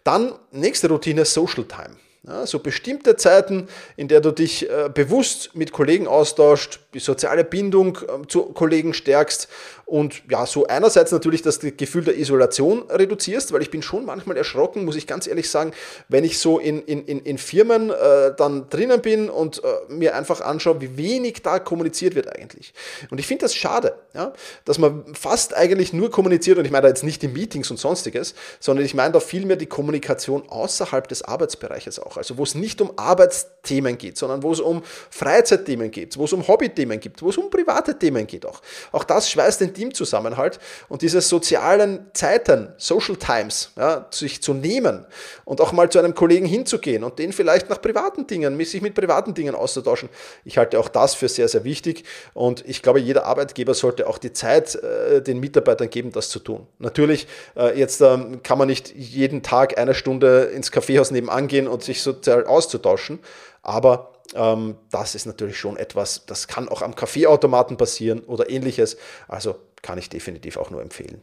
Dann 0.03 0.33
nächste 0.51 0.89
Routine, 0.89 1.25
Social 1.25 1.65
Time. 1.65 1.95
Ja, 2.27 2.47
so 2.47 2.57
bestimmte 2.57 3.17
Zeiten, 3.17 3.67
in 3.97 4.07
der 4.07 4.19
du 4.19 4.31
dich 4.31 4.67
äh, 4.67 4.89
bewusst 4.91 5.51
mit 5.53 5.71
Kollegen 5.71 6.07
austauscht, 6.07 6.79
die 6.95 6.99
soziale 6.99 7.43
Bindung 7.43 7.97
äh, 7.97 8.27
zu 8.27 8.45
Kollegen 8.45 8.95
stärkst 8.95 9.47
und 9.85 10.23
ja, 10.31 10.47
so 10.47 10.65
einerseits 10.65 11.11
natürlich 11.11 11.43
das 11.43 11.59
Gefühl 11.59 12.03
der 12.03 12.17
Isolation 12.17 12.89
reduzierst, 12.89 13.53
weil 13.53 13.61
ich 13.61 13.69
bin 13.69 13.83
schon 13.83 14.05
manchmal 14.05 14.35
erschrocken, 14.35 14.83
muss 14.83 14.95
ich 14.95 15.05
ganz 15.05 15.27
ehrlich 15.27 15.47
sagen, 15.49 15.73
wenn 16.09 16.23
ich 16.23 16.39
so 16.39 16.57
in, 16.57 16.81
in, 16.81 17.05
in 17.05 17.37
Firmen 17.37 17.91
äh, 17.91 18.33
dann 18.35 18.67
drinnen 18.69 19.01
bin 19.01 19.29
und 19.29 19.63
äh, 19.63 19.93
mir 19.93 20.15
einfach 20.15 20.41
anschaue, 20.41 20.81
wie 20.81 20.97
wenig 20.97 21.43
da 21.43 21.59
kommuniziert 21.59 22.15
wird 22.15 22.35
eigentlich. 22.35 22.73
Und 23.11 23.19
ich 23.19 23.27
finde 23.27 23.43
das 23.43 23.53
schade, 23.53 23.93
ja, 24.15 24.33
dass 24.65 24.79
man 24.79 25.13
fast 25.13 25.53
eigentlich 25.55 25.93
nur 25.93 26.09
kommuniziert, 26.09 26.57
und 26.57 26.65
ich 26.65 26.71
meine 26.71 26.83
da 26.83 26.87
jetzt 26.87 27.03
nicht 27.03 27.21
die 27.21 27.27
Meetings 27.27 27.69
und 27.69 27.77
sonstiges, 27.77 28.33
sondern 28.59 28.85
ich 28.85 28.95
meine 28.95 29.13
da 29.13 29.19
vielmehr 29.19 29.55
die 29.55 29.67
Kommunikation 29.67 30.49
außerhalb 30.49 31.07
des 31.07 31.21
Arbeitsbereiches 31.21 31.99
auch. 31.99 32.17
Also 32.17 32.39
wo 32.39 32.43
es 32.43 32.55
nicht 32.55 32.81
um 32.81 32.97
Arbeitsthemen 32.97 33.99
geht, 33.99 34.17
sondern 34.17 34.41
wo 34.41 34.51
es 34.51 34.59
um 34.59 34.81
Freizeitthemen 35.11 35.91
geht, 35.91 36.17
wo 36.17 36.25
es 36.25 36.33
um 36.33 36.47
Hobbythemen 36.47 36.99
gibt, 36.99 37.21
wo 37.21 37.29
es 37.29 37.37
um 37.37 37.51
private 37.51 37.99
Themen 37.99 38.25
geht 38.25 38.47
auch. 38.47 38.61
Auch 38.91 39.03
das 39.03 39.29
schweißt 39.29 39.61
den 39.61 39.74
Teamzusammenhalt 39.75 40.59
und 40.89 41.03
diese 41.03 41.21
sozialen 41.21 42.07
Zeiten, 42.13 42.73
Social 42.77 43.17
Times, 43.17 43.71
ja, 43.77 44.07
sich 44.09 44.41
zu 44.41 44.55
nehmen 44.55 45.05
und 45.43 45.61
auch 45.61 45.71
mal 45.71 45.89
zu 45.89 45.99
einem 45.99 46.15
Kollegen 46.15 46.47
hinzugehen 46.47 47.03
und 47.03 47.19
den 47.19 47.31
vielleicht 47.31 47.69
nach 47.69 47.79
privaten 47.79 48.25
Dingen, 48.25 48.59
sich 48.65 48.81
mit 48.81 48.95
privaten 48.95 49.35
Dingen 49.35 49.53
auszutauschen. 49.53 50.09
Ich 50.43 50.57
halte 50.57 50.79
auch 50.79 50.89
das 50.89 51.13
für 51.13 51.29
sehr, 51.29 51.47
sehr 51.47 51.63
wichtig 51.63 52.03
und 52.33 52.67
ich 52.67 52.81
glaube, 52.81 52.99
jeder 52.99 53.25
Arbeitgeber 53.25 53.75
sollte 53.75 54.07
auch 54.07 54.17
die 54.17 54.33
Zeit 54.33 54.73
äh, 54.75 55.21
den 55.21 55.39
Mitarbeitern 55.39 55.89
geben, 55.89 56.11
das 56.11 56.29
zu 56.29 56.39
tun. 56.39 56.65
Natürlich, 56.79 57.27
äh, 57.55 57.77
jetzt 57.77 58.01
ähm, 58.01 58.41
kann 58.41 58.57
man 58.57 58.67
nicht 58.67 58.95
jeden 58.95 59.43
Tag 59.43 59.77
eine 59.77 59.93
Stunde 59.93 60.45
ins 60.55 60.71
Kaffeehaus 60.71 61.11
nebenan 61.11 61.47
gehen 61.47 61.67
und 61.67 61.83
sich 61.83 62.01
sozial 62.01 62.45
auszutauschen, 62.45 63.19
aber 63.61 64.14
ähm, 64.33 64.77
das 64.91 65.15
ist 65.15 65.25
natürlich 65.25 65.59
schon 65.59 65.77
etwas, 65.77 66.25
das 66.25 66.47
kann 66.47 66.67
auch 66.69 66.81
am 66.81 66.95
Kaffeeautomaten 66.95 67.77
passieren 67.77 68.21
oder 68.21 68.49
ähnliches. 68.49 68.97
Also 69.27 69.55
kann 69.81 69.97
ich 69.97 70.09
definitiv 70.09 70.57
auch 70.57 70.71
nur 70.71 70.81
empfehlen. 70.81 71.21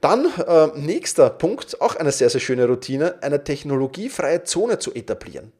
Dann 0.00 0.26
äh, 0.46 0.66
nächster 0.74 1.30
Punkt, 1.30 1.80
auch 1.80 1.96
eine 1.96 2.12
sehr, 2.12 2.28
sehr 2.28 2.40
schöne 2.40 2.66
Routine, 2.66 3.22
eine 3.22 3.42
technologiefreie 3.42 4.44
Zone 4.44 4.78
zu 4.78 4.92
etablieren. 4.92 5.52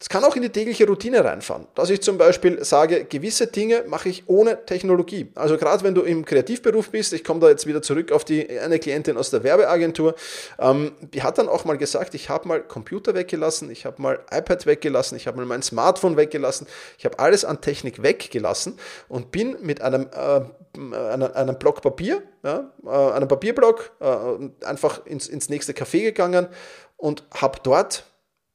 Das 0.00 0.08
kann 0.08 0.24
auch 0.24 0.34
in 0.34 0.40
die 0.40 0.48
tägliche 0.48 0.86
Routine 0.86 1.22
reinfahren, 1.22 1.66
dass 1.74 1.90
ich 1.90 2.00
zum 2.00 2.16
Beispiel 2.16 2.64
sage, 2.64 3.04
gewisse 3.04 3.48
Dinge 3.48 3.84
mache 3.86 4.08
ich 4.08 4.24
ohne 4.28 4.64
Technologie. 4.64 5.30
Also 5.34 5.58
gerade 5.58 5.84
wenn 5.84 5.94
du 5.94 6.00
im 6.00 6.24
Kreativberuf 6.24 6.88
bist, 6.88 7.12
ich 7.12 7.22
komme 7.22 7.38
da 7.38 7.50
jetzt 7.50 7.66
wieder 7.66 7.82
zurück 7.82 8.10
auf 8.10 8.24
die 8.24 8.58
eine 8.58 8.78
Klientin 8.78 9.18
aus 9.18 9.28
der 9.28 9.44
Werbeagentur, 9.44 10.14
ähm, 10.58 10.92
die 11.12 11.22
hat 11.22 11.36
dann 11.36 11.50
auch 11.50 11.66
mal 11.66 11.76
gesagt, 11.76 12.14
ich 12.14 12.30
habe 12.30 12.48
mal 12.48 12.62
Computer 12.62 13.12
weggelassen, 13.14 13.70
ich 13.70 13.84
habe 13.84 14.00
mal 14.00 14.20
iPad 14.30 14.64
weggelassen, 14.64 15.16
ich 15.18 15.26
habe 15.26 15.36
mal 15.36 15.44
mein 15.44 15.62
Smartphone 15.62 16.16
weggelassen, 16.16 16.66
ich 16.96 17.04
habe 17.04 17.18
alles 17.18 17.44
an 17.44 17.60
Technik 17.60 18.02
weggelassen 18.02 18.78
und 19.10 19.30
bin 19.30 19.58
mit 19.60 19.82
einem, 19.82 20.08
äh, 20.14 20.40
einem, 20.80 21.30
einem 21.34 21.58
Block 21.58 21.82
Papier, 21.82 22.22
ja, 22.42 22.72
äh, 22.86 22.88
einem 22.88 23.28
Papierblock, 23.28 23.92
äh, 24.00 24.64
einfach 24.64 25.04
ins, 25.04 25.28
ins 25.28 25.50
nächste 25.50 25.74
Café 25.74 26.00
gegangen 26.04 26.48
und 26.96 27.22
habe 27.34 27.58
dort 27.62 28.06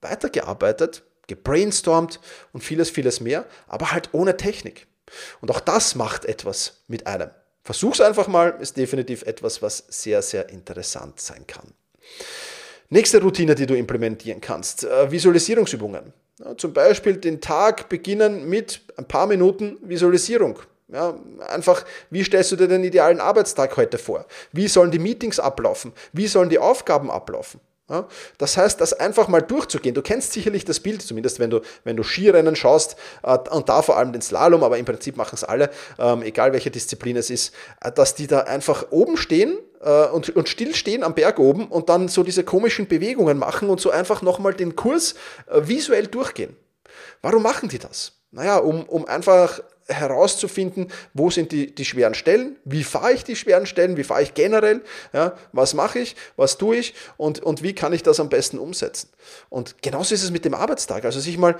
weitergearbeitet 0.01 1.03
gebrainstormt 1.27 2.19
und 2.53 2.63
vieles, 2.63 2.89
vieles 2.89 3.19
mehr, 3.19 3.45
aber 3.67 3.91
halt 3.91 4.09
ohne 4.13 4.37
Technik. 4.37 4.87
Und 5.41 5.51
auch 5.51 5.59
das 5.59 5.95
macht 5.95 6.25
etwas 6.25 6.81
mit 6.87 7.07
einem. 7.07 7.29
Versuch's 7.63 8.01
einfach 8.01 8.27
mal, 8.27 8.57
ist 8.59 8.77
definitiv 8.77 9.23
etwas, 9.23 9.61
was 9.61 9.85
sehr, 9.87 10.21
sehr 10.21 10.49
interessant 10.49 11.19
sein 11.19 11.47
kann. 11.47 11.73
Nächste 12.89 13.21
Routine, 13.21 13.55
die 13.55 13.65
du 13.65 13.75
implementieren 13.75 14.39
kannst, 14.39 14.83
äh, 14.83 15.09
Visualisierungsübungen. 15.09 16.13
Ja, 16.39 16.55
zum 16.57 16.73
Beispiel 16.73 17.17
den 17.17 17.41
Tag 17.41 17.89
beginnen 17.89 18.47
mit 18.47 18.81
ein 18.97 19.07
paar 19.07 19.25
Minuten 19.25 19.77
Visualisierung. 19.81 20.59
Ja, 20.87 21.17
einfach, 21.47 21.83
wie 22.11 22.23
stellst 22.23 22.51
du 22.51 22.55
dir 22.57 22.67
den 22.67 22.83
idealen 22.83 23.19
Arbeitstag 23.19 23.75
heute 23.77 23.97
vor? 23.97 24.25
Wie 24.51 24.67
sollen 24.67 24.91
die 24.91 24.99
Meetings 24.99 25.39
ablaufen? 25.39 25.93
Wie 26.13 26.27
sollen 26.27 26.49
die 26.49 26.59
Aufgaben 26.59 27.09
ablaufen? 27.09 27.59
Ja, 27.87 28.07
das 28.39 28.57
heißt, 28.57 28.81
das 28.81 28.93
einfach 28.93 29.27
mal 29.27 29.41
durchzugehen. 29.41 29.93
Du 29.93 30.01
kennst 30.01 30.33
sicherlich 30.33 30.65
das 30.65 30.79
Bild, 30.79 31.03
zumindest 31.03 31.39
wenn 31.39 31.51
du, 31.51 31.61
wenn 31.83 31.95
du 31.95 32.01
Skirennen 32.01 32.55
schaust 32.55 32.95
äh, 33.21 33.37
und 33.51 33.69
da 33.69 33.83
vor 33.83 33.97
allem 33.97 34.11
den 34.11 34.23
Slalom, 34.23 34.63
aber 34.63 34.79
im 34.79 34.85
Prinzip 34.85 35.17
machen 35.17 35.35
es 35.35 35.43
alle, 35.43 35.69
ähm, 35.99 36.23
egal 36.23 36.51
welche 36.51 36.71
Disziplin 36.71 37.15
es 37.15 37.29
ist, 37.29 37.53
äh, 37.81 37.91
dass 37.91 38.15
die 38.15 38.25
da 38.25 38.39
einfach 38.41 38.87
oben 38.89 39.17
stehen 39.17 39.59
äh, 39.81 40.07
und, 40.07 40.35
und 40.35 40.49
still 40.49 40.73
stehen 40.73 41.03
am 41.03 41.13
Berg 41.13 41.37
oben 41.37 41.67
und 41.67 41.89
dann 41.89 42.07
so 42.07 42.23
diese 42.23 42.43
komischen 42.43 42.87
Bewegungen 42.87 43.37
machen 43.37 43.69
und 43.69 43.79
so 43.79 43.91
einfach 43.91 44.23
nochmal 44.23 44.55
den 44.55 44.75
Kurs 44.75 45.13
äh, 45.45 45.61
visuell 45.67 46.07
durchgehen. 46.07 46.55
Warum 47.21 47.43
machen 47.43 47.69
die 47.69 47.79
das? 47.79 48.13
Naja, 48.35 48.57
um, 48.57 48.83
um 48.83 49.05
einfach 49.05 49.61
herauszufinden, 49.87 50.91
wo 51.13 51.29
sind 51.29 51.53
die, 51.53 51.73
die 51.73 51.85
schweren 51.85 52.15
Stellen, 52.15 52.57
wie 52.65 52.83
fahre 52.83 53.13
ich 53.13 53.23
die 53.23 53.37
schweren 53.37 53.65
Stellen, 53.65 53.95
wie 53.95 54.03
fahre 54.03 54.23
ich 54.23 54.33
generell, 54.33 54.81
ja, 55.13 55.37
was 55.53 55.73
mache 55.73 55.99
ich, 55.99 56.17
was 56.35 56.57
tue 56.57 56.75
ich 56.75 56.95
und, 57.15 57.39
und 57.39 57.63
wie 57.63 57.73
kann 57.73 57.93
ich 57.93 58.03
das 58.03 58.19
am 58.19 58.27
besten 58.27 58.59
umsetzen. 58.59 59.07
Und 59.49 59.81
genauso 59.81 60.13
ist 60.13 60.23
es 60.23 60.31
mit 60.31 60.43
dem 60.43 60.53
Arbeitstag. 60.53 61.05
Also 61.05 61.21
sich 61.21 61.37
mal 61.37 61.55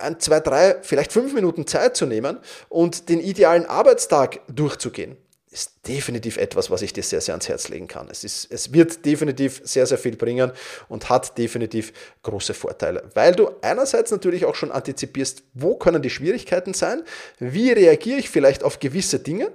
ein, 0.00 0.20
zwei, 0.20 0.38
drei, 0.38 0.76
vielleicht 0.82 1.10
fünf 1.10 1.34
Minuten 1.34 1.66
Zeit 1.66 1.96
zu 1.96 2.06
nehmen 2.06 2.38
und 2.68 3.08
den 3.08 3.18
idealen 3.18 3.66
Arbeitstag 3.66 4.38
durchzugehen 4.46 5.16
ist 5.52 5.72
definitiv 5.88 6.36
etwas, 6.36 6.70
was 6.70 6.80
ich 6.82 6.92
dir 6.92 7.02
sehr, 7.02 7.20
sehr 7.20 7.34
ans 7.34 7.48
Herz 7.48 7.68
legen 7.68 7.88
kann. 7.88 8.08
Es, 8.08 8.22
ist, 8.22 8.46
es 8.52 8.72
wird 8.72 9.04
definitiv 9.04 9.60
sehr, 9.64 9.84
sehr 9.84 9.98
viel 9.98 10.16
bringen 10.16 10.52
und 10.88 11.10
hat 11.10 11.36
definitiv 11.38 11.92
große 12.22 12.54
Vorteile, 12.54 13.10
weil 13.14 13.34
du 13.34 13.50
einerseits 13.60 14.12
natürlich 14.12 14.44
auch 14.44 14.54
schon 14.54 14.70
antizipierst, 14.70 15.42
wo 15.54 15.74
können 15.74 16.02
die 16.02 16.10
Schwierigkeiten 16.10 16.72
sein, 16.72 17.02
wie 17.40 17.72
reagiere 17.72 18.20
ich 18.20 18.30
vielleicht 18.30 18.62
auf 18.62 18.78
gewisse 18.78 19.18
Dinge, 19.18 19.50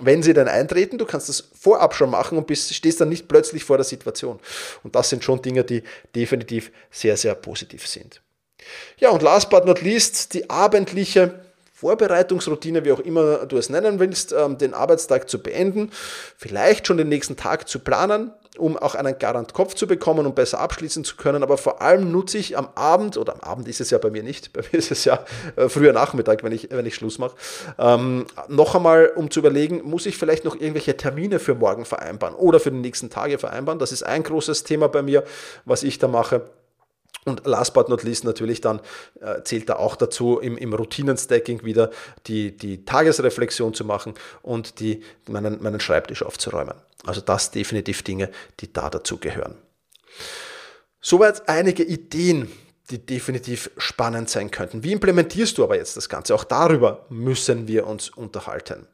wenn 0.00 0.22
sie 0.22 0.32
dann 0.32 0.48
eintreten, 0.48 0.98
du 0.98 1.04
kannst 1.04 1.28
das 1.28 1.44
vorab 1.54 1.94
schon 1.94 2.10
machen 2.10 2.36
und 2.38 2.46
bist, 2.46 2.74
stehst 2.74 3.00
dann 3.00 3.10
nicht 3.10 3.28
plötzlich 3.28 3.64
vor 3.64 3.76
der 3.76 3.84
Situation. 3.84 4.40
Und 4.82 4.96
das 4.96 5.10
sind 5.10 5.22
schon 5.22 5.40
Dinge, 5.40 5.62
die 5.62 5.84
definitiv 6.16 6.72
sehr, 6.90 7.16
sehr 7.16 7.34
positiv 7.34 7.86
sind. 7.86 8.20
Ja, 8.98 9.10
und 9.10 9.22
last 9.22 9.50
but 9.50 9.66
not 9.66 9.82
least, 9.82 10.34
die 10.34 10.48
abendliche 10.50 11.43
Vorbereitungsroutine, 11.84 12.82
wie 12.86 12.92
auch 12.92 13.00
immer 13.00 13.44
du 13.44 13.58
es 13.58 13.68
nennen 13.68 14.00
willst, 14.00 14.32
ähm, 14.32 14.56
den 14.56 14.72
Arbeitstag 14.72 15.28
zu 15.28 15.42
beenden, 15.42 15.90
vielleicht 16.38 16.86
schon 16.86 16.96
den 16.96 17.10
nächsten 17.10 17.36
Tag 17.36 17.68
zu 17.68 17.78
planen, 17.78 18.32
um 18.56 18.78
auch 18.78 18.94
einen 18.94 19.18
Garant 19.18 19.52
Kopf 19.52 19.74
zu 19.74 19.86
bekommen 19.86 20.24
und 20.24 20.34
besser 20.34 20.60
abschließen 20.60 21.04
zu 21.04 21.16
können. 21.16 21.42
Aber 21.42 21.58
vor 21.58 21.82
allem 21.82 22.10
nutze 22.10 22.38
ich 22.38 22.56
am 22.56 22.68
Abend, 22.74 23.18
oder 23.18 23.34
am 23.34 23.40
Abend 23.40 23.68
ist 23.68 23.82
es 23.82 23.90
ja 23.90 23.98
bei 23.98 24.08
mir 24.08 24.22
nicht, 24.22 24.52
bei 24.54 24.62
mir 24.62 24.78
ist 24.78 24.92
es 24.92 25.04
ja 25.04 25.26
äh, 25.56 25.68
früher 25.68 25.92
Nachmittag, 25.92 26.42
wenn 26.42 26.52
ich, 26.52 26.70
wenn 26.70 26.86
ich 26.86 26.94
Schluss 26.94 27.18
mache, 27.18 27.36
ähm, 27.78 28.24
noch 28.48 28.74
einmal, 28.74 29.12
um 29.14 29.30
zu 29.30 29.40
überlegen, 29.40 29.82
muss 29.84 30.06
ich 30.06 30.16
vielleicht 30.16 30.46
noch 30.46 30.54
irgendwelche 30.54 30.96
Termine 30.96 31.38
für 31.38 31.54
morgen 31.54 31.84
vereinbaren 31.84 32.34
oder 32.34 32.60
für 32.60 32.70
die 32.70 32.78
nächsten 32.78 33.10
Tage 33.10 33.36
vereinbaren. 33.36 33.78
Das 33.78 33.92
ist 33.92 34.04
ein 34.04 34.22
großes 34.22 34.64
Thema 34.64 34.88
bei 34.88 35.02
mir, 35.02 35.22
was 35.66 35.82
ich 35.82 35.98
da 35.98 36.08
mache. 36.08 36.46
Und 37.24 37.46
last 37.46 37.72
but 37.74 37.88
not 37.88 38.02
least 38.02 38.24
natürlich 38.24 38.60
dann 38.60 38.80
äh, 39.20 39.42
zählt 39.42 39.68
da 39.68 39.76
auch 39.76 39.96
dazu, 39.96 40.38
im, 40.38 40.56
im 40.58 40.74
Routinen-Stacking 40.74 41.64
wieder 41.64 41.90
die, 42.26 42.56
die 42.56 42.84
Tagesreflexion 42.84 43.72
zu 43.72 43.84
machen 43.84 44.14
und 44.42 44.80
die, 44.80 45.02
meinen, 45.28 45.62
meinen 45.62 45.80
Schreibtisch 45.80 46.22
aufzuräumen. 46.22 46.74
Also 47.06 47.20
das 47.20 47.50
definitiv 47.50 48.02
Dinge, 48.02 48.30
die 48.60 48.72
da 48.72 48.90
dazu 48.90 49.18
gehören. 49.18 49.56
Soweit 51.00 51.48
einige 51.48 51.82
Ideen, 51.82 52.50
die 52.90 53.04
definitiv 53.04 53.70
spannend 53.78 54.28
sein 54.28 54.50
könnten. 54.50 54.84
Wie 54.84 54.92
implementierst 54.92 55.56
du 55.56 55.64
aber 55.64 55.76
jetzt 55.76 55.96
das 55.96 56.08
Ganze? 56.08 56.34
Auch 56.34 56.44
darüber 56.44 57.06
müssen 57.08 57.66
wir 57.66 57.86
uns 57.86 58.10
unterhalten. 58.10 58.86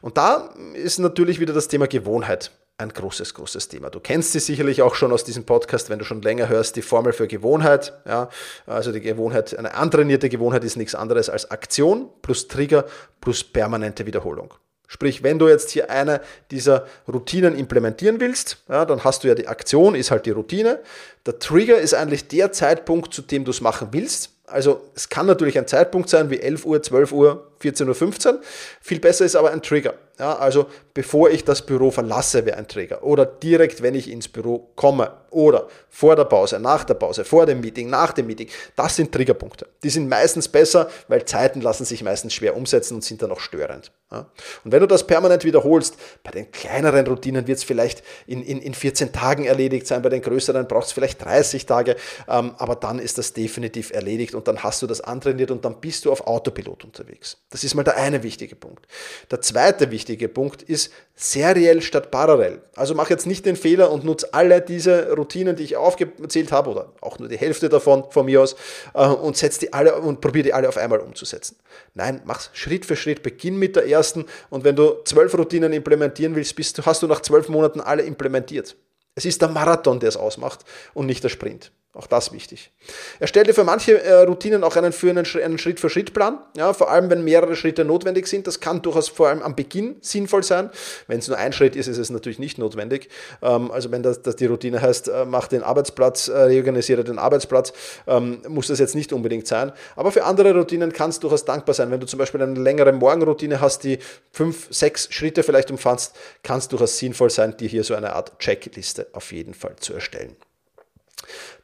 Und 0.00 0.16
da 0.16 0.54
ist 0.74 0.98
natürlich 0.98 1.40
wieder 1.40 1.52
das 1.52 1.66
Thema 1.66 1.88
Gewohnheit 1.88 2.52
ein 2.78 2.90
großes, 2.90 3.34
großes 3.34 3.68
Thema. 3.68 3.90
Du 3.90 3.98
kennst 3.98 4.32
sie 4.32 4.38
sicherlich 4.38 4.82
auch 4.82 4.94
schon 4.94 5.12
aus 5.12 5.24
diesem 5.24 5.44
Podcast, 5.44 5.90
wenn 5.90 5.98
du 5.98 6.04
schon 6.04 6.22
länger 6.22 6.48
hörst, 6.48 6.76
die 6.76 6.82
Formel 6.82 7.12
für 7.12 7.26
Gewohnheit. 7.26 7.92
Ja, 8.06 8.30
also 8.66 8.92
die 8.92 9.00
Gewohnheit, 9.00 9.58
eine 9.58 9.74
antrainierte 9.74 10.28
Gewohnheit 10.28 10.62
ist 10.62 10.76
nichts 10.76 10.94
anderes 10.94 11.28
als 11.28 11.50
Aktion 11.50 12.08
plus 12.22 12.46
Trigger 12.46 12.84
plus 13.20 13.42
permanente 13.42 14.06
Wiederholung. 14.06 14.54
Sprich, 14.86 15.22
wenn 15.22 15.38
du 15.38 15.48
jetzt 15.48 15.70
hier 15.70 15.90
eine 15.90 16.20
dieser 16.50 16.86
Routinen 17.12 17.58
implementieren 17.58 18.20
willst, 18.20 18.58
ja, 18.68 18.86
dann 18.86 19.04
hast 19.04 19.22
du 19.22 19.28
ja 19.28 19.34
die 19.34 19.48
Aktion, 19.48 19.94
ist 19.94 20.10
halt 20.10 20.24
die 20.24 20.30
Routine. 20.30 20.78
Der 21.26 21.38
Trigger 21.38 21.78
ist 21.78 21.94
eigentlich 21.94 22.28
der 22.28 22.52
Zeitpunkt, 22.52 23.12
zu 23.12 23.22
dem 23.22 23.44
du 23.44 23.50
es 23.50 23.60
machen 23.60 23.88
willst. 23.90 24.30
Also 24.46 24.80
es 24.94 25.10
kann 25.10 25.26
natürlich 25.26 25.58
ein 25.58 25.66
Zeitpunkt 25.66 26.08
sein 26.08 26.30
wie 26.30 26.40
11 26.40 26.64
Uhr, 26.64 26.82
12 26.82 27.12
Uhr, 27.12 27.52
14.15 27.60 28.26
Uhr. 28.26 28.40
Viel 28.80 29.00
besser 29.00 29.24
ist 29.24 29.36
aber 29.36 29.50
ein 29.50 29.62
Trigger. 29.62 29.94
Ja, 30.18 30.36
also 30.36 30.66
bevor 30.94 31.30
ich 31.30 31.44
das 31.44 31.64
Büro 31.64 31.92
verlasse, 31.92 32.44
wäre 32.44 32.56
ein 32.56 32.66
Trigger. 32.66 33.04
Oder 33.04 33.24
direkt, 33.24 33.82
wenn 33.82 33.94
ich 33.94 34.10
ins 34.10 34.26
Büro 34.26 34.70
komme. 34.74 35.12
Oder 35.30 35.68
vor 35.88 36.16
der 36.16 36.24
Pause, 36.24 36.58
nach 36.58 36.84
der 36.84 36.94
Pause, 36.94 37.24
vor 37.24 37.46
dem 37.46 37.60
Meeting, 37.60 37.88
nach 37.88 38.12
dem 38.12 38.26
Meeting. 38.26 38.48
Das 38.74 38.96
sind 38.96 39.12
Triggerpunkte. 39.12 39.68
Die 39.82 39.90
sind 39.90 40.08
meistens 40.08 40.48
besser, 40.48 40.90
weil 41.06 41.24
Zeiten 41.24 41.60
lassen 41.60 41.84
sich 41.84 42.02
meistens 42.02 42.34
schwer 42.34 42.56
umsetzen 42.56 42.94
und 42.94 43.04
sind 43.04 43.22
dann 43.22 43.30
auch 43.30 43.38
störend. 43.38 43.92
Ja. 44.10 44.26
Und 44.64 44.72
wenn 44.72 44.80
du 44.80 44.86
das 44.86 45.06
permanent 45.06 45.44
wiederholst, 45.44 45.96
bei 46.24 46.30
den 46.30 46.50
kleineren 46.50 47.06
Routinen 47.06 47.46
wird 47.46 47.58
es 47.58 47.64
vielleicht 47.64 48.02
in, 48.26 48.42
in, 48.42 48.60
in 48.60 48.72
14 48.72 49.12
Tagen 49.12 49.44
erledigt 49.44 49.86
sein, 49.86 50.00
bei 50.02 50.08
den 50.08 50.22
größeren 50.22 50.66
braucht 50.66 50.86
es 50.86 50.92
vielleicht 50.92 51.22
30 51.22 51.66
Tage, 51.66 51.94
ähm, 52.26 52.54
aber 52.56 52.74
dann 52.74 52.98
ist 52.98 53.18
das 53.18 53.34
definitiv 53.34 53.92
erledigt 53.92 54.34
und 54.34 54.48
dann 54.48 54.62
hast 54.62 54.80
du 54.80 54.86
das 54.86 55.02
antrainiert 55.02 55.50
und 55.50 55.64
dann 55.64 55.78
bist 55.80 56.06
du 56.06 56.10
auf 56.10 56.26
Autopilot 56.26 56.84
unterwegs. 56.84 57.36
Das 57.50 57.64
ist 57.64 57.74
mal 57.74 57.82
der 57.82 57.96
eine 57.96 58.22
wichtige 58.22 58.54
Punkt. 58.54 58.86
Der 59.30 59.40
zweite 59.40 59.90
wichtige 59.90 60.28
Punkt 60.28 60.62
ist 60.62 60.92
seriell 61.14 61.80
statt 61.80 62.10
parallel. 62.10 62.60
Also 62.76 62.94
mach 62.94 63.08
jetzt 63.08 63.26
nicht 63.26 63.46
den 63.46 63.56
Fehler 63.56 63.90
und 63.90 64.04
nutze 64.04 64.34
alle 64.34 64.60
diese 64.60 65.12
Routinen, 65.12 65.56
die 65.56 65.62
ich 65.62 65.76
aufgezählt 65.76 66.52
habe, 66.52 66.70
oder 66.70 66.92
auch 67.00 67.18
nur 67.18 67.28
die 67.28 67.38
Hälfte 67.38 67.70
davon 67.70 68.04
von 68.10 68.26
mir 68.26 68.42
aus, 68.42 68.54
äh, 68.92 69.06
und 69.06 69.38
setz 69.38 69.58
die 69.58 69.72
alle 69.72 69.94
und 69.96 70.20
probier 70.20 70.42
die 70.42 70.52
alle 70.52 70.68
auf 70.68 70.76
einmal 70.76 70.98
umzusetzen. 70.98 71.56
Nein, 71.94 72.20
mach 72.26 72.54
Schritt 72.54 72.84
für 72.84 72.96
Schritt. 72.96 73.22
Beginn 73.22 73.58
mit 73.58 73.76
der 73.76 73.88
ersten 73.88 74.26
und 74.50 74.64
wenn 74.64 74.76
du 74.76 75.02
zwölf 75.04 75.32
Routinen 75.36 75.72
implementieren 75.72 76.36
willst, 76.36 76.54
bist, 76.54 76.84
hast 76.84 77.02
du 77.02 77.06
nach 77.06 77.22
zwölf 77.22 77.48
Monaten 77.48 77.80
alle 77.80 78.02
implementiert. 78.02 78.76
Es 79.14 79.24
ist 79.24 79.40
der 79.40 79.48
Marathon, 79.48 80.00
der 80.00 80.10
es 80.10 80.16
ausmacht 80.16 80.66
und 80.92 81.06
nicht 81.06 81.24
der 81.24 81.30
Sprint. 81.30 81.72
Auch 81.98 82.06
das 82.06 82.30
wichtig. 82.30 82.70
Erstelle 83.18 83.52
für 83.52 83.64
manche 83.64 84.00
äh, 84.00 84.22
Routinen 84.22 84.62
auch 84.62 84.76
einen, 84.76 84.92
für 84.92 85.10
einen, 85.10 85.26
einen 85.26 85.58
Schritt-für-Schritt-Plan. 85.58 86.38
Ja, 86.56 86.72
vor 86.72 86.92
allem, 86.92 87.10
wenn 87.10 87.24
mehrere 87.24 87.56
Schritte 87.56 87.84
notwendig 87.84 88.28
sind. 88.28 88.46
Das 88.46 88.60
kann 88.60 88.82
durchaus 88.82 89.08
vor 89.08 89.26
allem 89.26 89.42
am 89.42 89.56
Beginn 89.56 89.96
sinnvoll 90.00 90.44
sein. 90.44 90.70
Wenn 91.08 91.18
es 91.18 91.26
nur 91.26 91.36
ein 91.36 91.52
Schritt 91.52 91.74
ist, 91.74 91.88
ist 91.88 91.98
es 91.98 92.10
natürlich 92.10 92.38
nicht 92.38 92.56
notwendig. 92.56 93.08
Ähm, 93.42 93.72
also 93.72 93.90
wenn 93.90 94.04
das, 94.04 94.22
das, 94.22 94.36
die 94.36 94.46
Routine 94.46 94.80
heißt, 94.80 95.08
äh, 95.08 95.24
mach 95.24 95.48
den 95.48 95.64
Arbeitsplatz, 95.64 96.28
äh, 96.28 96.38
reorganisiere 96.38 97.02
den 97.02 97.18
Arbeitsplatz, 97.18 97.72
ähm, 98.06 98.42
muss 98.46 98.68
das 98.68 98.78
jetzt 98.78 98.94
nicht 98.94 99.12
unbedingt 99.12 99.48
sein. 99.48 99.72
Aber 99.96 100.12
für 100.12 100.22
andere 100.22 100.54
Routinen 100.54 100.92
kann 100.92 101.10
es 101.10 101.18
durchaus 101.18 101.44
dankbar 101.46 101.74
sein. 101.74 101.90
Wenn 101.90 101.98
du 101.98 102.06
zum 102.06 102.20
Beispiel 102.20 102.40
eine 102.40 102.60
längere 102.60 102.92
Morgenroutine 102.92 103.60
hast, 103.60 103.82
die 103.82 103.98
fünf, 104.30 104.68
sechs 104.70 105.08
Schritte 105.10 105.42
vielleicht 105.42 105.72
umfasst, 105.72 106.14
kann 106.44 106.58
es 106.58 106.68
durchaus 106.68 106.96
sinnvoll 106.96 107.30
sein, 107.30 107.56
dir 107.56 107.68
hier 107.68 107.82
so 107.82 107.96
eine 107.96 108.12
Art 108.12 108.38
Checkliste 108.38 109.08
auf 109.14 109.32
jeden 109.32 109.52
Fall 109.52 109.74
zu 109.80 109.94
erstellen. 109.94 110.36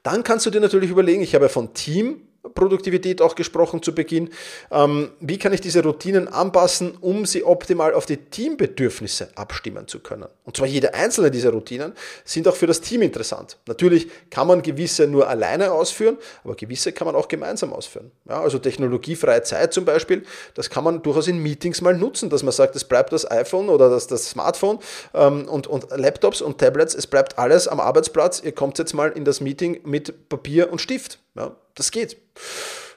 Dann 0.03 0.23
kannst 0.23 0.47
du 0.47 0.51
dir 0.51 0.61
natürlich 0.61 0.91
überlegen, 0.91 1.23
ich 1.23 1.35
habe 1.35 1.49
von 1.49 1.75
Team 1.75 2.24
Produktivität 2.55 3.23
auch 3.23 3.35
gesprochen 3.35 3.83
zu 3.83 3.95
Beginn. 3.95 4.31
Ähm, 4.71 5.11
wie 5.21 5.39
kann 5.39 5.53
ich 5.53 5.61
diese 5.61 5.83
Routinen 5.83 6.29
anpassen, 6.29 6.97
um 7.01 7.25
sie 7.25 7.45
optimal 7.45 7.95
auf 7.95 8.07
die 8.07 8.19
Teambedürfnisse 8.19 9.31
abstimmen 9.35 9.89
zu 9.89 10.01
können? 10.01 10.27
Und 10.45 10.57
zwar 10.57 10.67
jede 10.67 10.95
einzelne 10.95 11.31
dieser 11.31 11.51
Routinen 11.51 11.95
sind 12.25 12.47
auch 12.47 12.57
für 12.57 12.67
das 12.67 12.81
Team 12.81 13.03
interessant. 13.03 13.57
Natürlich 13.67 14.09
kann 14.31 14.47
man 14.47 14.63
gewisse 14.63 15.07
nur 15.07 15.29
alleine 15.29 15.73
ausführen, 15.73 16.19
aber 16.45 16.55
gewisse 16.55 16.93
kann 16.93 17.07
man 17.07 17.15
auch 17.17 17.29
gemeinsam 17.29 17.73
ausführen. 17.73 18.11
Ja, 18.29 18.43
also 18.43 18.59
technologiefreie 18.59 19.43
Zeit 19.43 19.73
zum 19.73 19.85
Beispiel, 19.85 20.25
das 20.55 20.69
kann 20.69 20.85
man 20.85 21.03
durchaus 21.03 21.29
in 21.29 21.39
Meetings 21.39 21.81
mal 21.81 21.97
nutzen, 21.97 22.29
dass 22.29 22.43
man 22.43 22.53
sagt, 22.53 22.77
es 22.77 22.85
bleibt 22.85 23.13
das 23.13 23.31
iPhone 23.31 23.69
oder 23.69 23.89
das, 23.89 24.07
das 24.07 24.29
Smartphone 24.29 24.79
ähm, 25.15 25.49
und, 25.49 25.67
und 25.67 25.87
Laptops 25.97 26.43
und 26.43 26.59
Tablets, 26.59 26.95
es 26.95 27.07
bleibt 27.07 27.39
alles 27.39 27.69
am 27.69 27.81
Arbeitsplatz. 27.81 28.41
Ihr 28.45 28.53
kommt 28.53 28.79
jetzt 28.79 28.93
mal 28.93 29.11
in 29.13 29.25
das 29.25 29.41
Meeting 29.41 29.81
mit 29.85 30.29
Papier 30.29 30.71
und 30.71 30.81
Stift. 30.81 31.19
Ja, 31.35 31.57
das 31.75 31.91
geht. 31.91 32.17